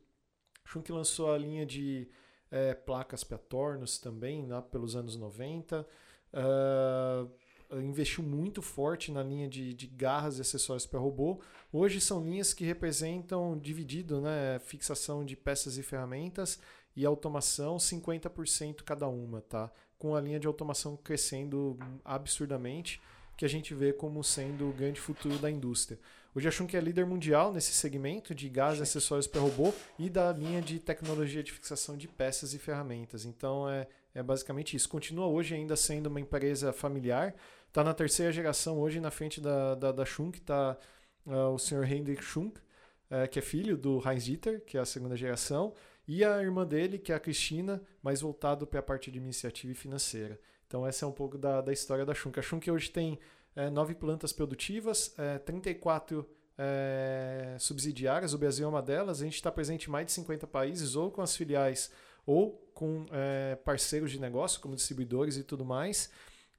[0.72, 2.08] Schunk lançou a linha de
[2.50, 5.86] eh, placas para tornos também, lá pelos anos 90.
[6.34, 7.28] Ah,
[7.74, 11.42] investiu muito forte na linha de, de garras e acessórios para robô.
[11.72, 16.60] Hoje são linhas que representam dividido, né, fixação de peças e ferramentas
[16.96, 19.72] e automação 50% cada uma, tá?
[19.98, 23.02] Com a linha de automação crescendo absurdamente,
[23.38, 25.98] que a gente vê como sendo o grande futuro da indústria.
[26.34, 30.10] Hoje a Schunk é líder mundial nesse segmento de gás e acessórios para robô e
[30.10, 33.26] da linha de tecnologia de fixação de peças e ferramentas.
[33.26, 34.88] Então é, é basicamente isso.
[34.88, 37.36] Continua hoje ainda sendo uma empresa familiar.
[37.68, 40.78] Está na terceira geração hoje na frente da, da, da Schunk, está
[41.26, 42.62] o senhor Hendrik Schunk,
[43.10, 45.74] eh, que é filho do Heinz Dieter, que é a segunda geração.
[46.08, 49.76] e a irmã dele, que é a Cristina, mais voltado para a parte administrativa e
[49.76, 50.40] financeira.
[50.66, 52.40] Então essa é um pouco da, da história da Schunk.
[52.40, 53.20] A Schunk hoje tem
[53.56, 56.28] é, nove plantas produtivas, é, 34
[56.58, 59.22] é, subsidiárias, o Brasil é uma delas.
[59.22, 61.92] A gente está presente em mais de 50 países, ou com as filiais,
[62.26, 66.10] ou com é, parceiros de negócio, como distribuidores e tudo mais.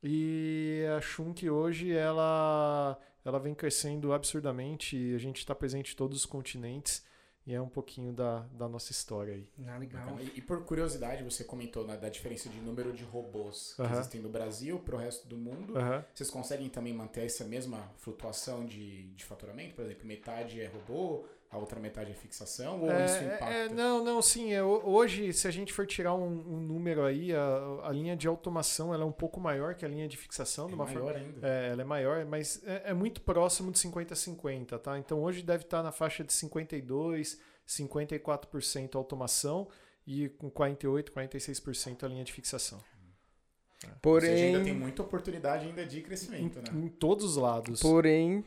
[0.03, 5.14] E a Schunk hoje ela, ela vem crescendo absurdamente.
[5.14, 7.05] A gente está presente em todos os continentes.
[7.45, 9.49] E é um pouquinho da, da nossa história aí.
[9.66, 10.18] Ah, legal.
[10.20, 13.93] E, e por curiosidade, você comentou né, da diferença de número de robôs que Aham.
[13.99, 15.76] existem no Brasil para o resto do mundo.
[15.76, 16.05] Aham.
[16.14, 19.74] Vocês conseguem também manter essa mesma flutuação de, de faturamento?
[19.74, 22.81] Por exemplo, metade é robô, a outra metade é fixação?
[22.81, 23.45] Ou É, isso é, impacta?
[23.55, 24.53] é, não, não, sim.
[24.55, 28.17] É, ho- hoje, se a gente for tirar um, um número aí, a, a linha
[28.17, 30.65] de automação ela é um pouco maior que a linha de fixação.
[30.65, 31.47] É de uma forma- maior ainda.
[31.47, 34.99] É, ela é maior, mas é, é muito próximo de 50-50, tá?
[34.99, 37.39] Então hoje deve estar na faixa de 52,
[37.69, 39.69] 54% automação
[40.07, 42.79] e com 48, 46% a linha de fixação.
[42.79, 46.87] Ou seja, Porém, ainda tem muita oportunidade ainda de crescimento, Em, né?
[46.87, 47.81] em todos os lados.
[47.81, 48.45] porém,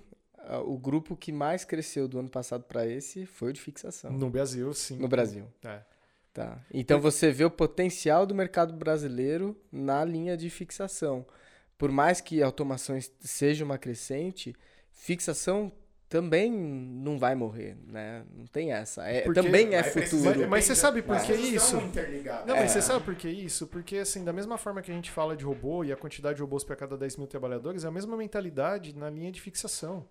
[0.66, 4.30] o grupo que mais cresceu do ano passado para esse foi o de fixação No
[4.30, 4.98] Brasil, sim.
[4.98, 5.46] no Brasil.
[5.64, 5.82] É.
[6.34, 6.60] Tá.
[6.74, 11.26] Então você vê o potencial do mercado brasileiro na linha de fixação.
[11.78, 14.54] Por mais que a automação est- seja uma crescente,
[14.92, 15.72] fixação
[16.08, 18.24] também não vai morrer, né?
[18.34, 19.04] Não tem essa.
[19.08, 20.40] É, Porque também é futuro.
[20.42, 21.76] Mas- mas você sabe por Mas que isso?
[22.46, 22.68] Não, mas É.
[22.68, 23.66] você sabe por que isso?
[23.68, 26.42] Porque, assim, da mesma forma que a gente fala de robô e a quantidade de
[26.42, 30.06] robôs para cada 10 mil trabalhadores, é a mesma mentalidade na linha de fixação.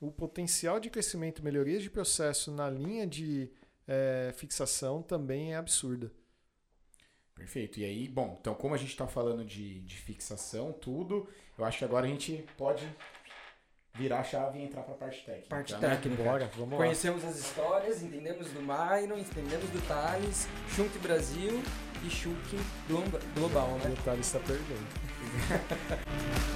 [0.00, 3.50] O potencial de crescimento e melhorias de processo na linha de
[3.88, 6.12] eh, fixação também é absurda.
[7.34, 7.78] Perfeito.
[7.80, 11.28] E aí, bom, então como a gente está falando de, de fixação, tudo,
[11.58, 12.86] eu acho que agora a gente pode
[13.94, 15.48] virar a chave e entrar para a parte técnica.
[15.48, 15.80] Parte né?
[15.80, 16.22] técnica.
[16.24, 16.76] Bora, vamos lá.
[16.76, 21.62] Conhecemos as histórias, entendemos do Myron, entendemos do Thales, Shunk Brasil
[22.04, 22.58] e Shunk
[23.34, 23.90] Global, né?
[23.90, 24.86] O Thales está perdendo.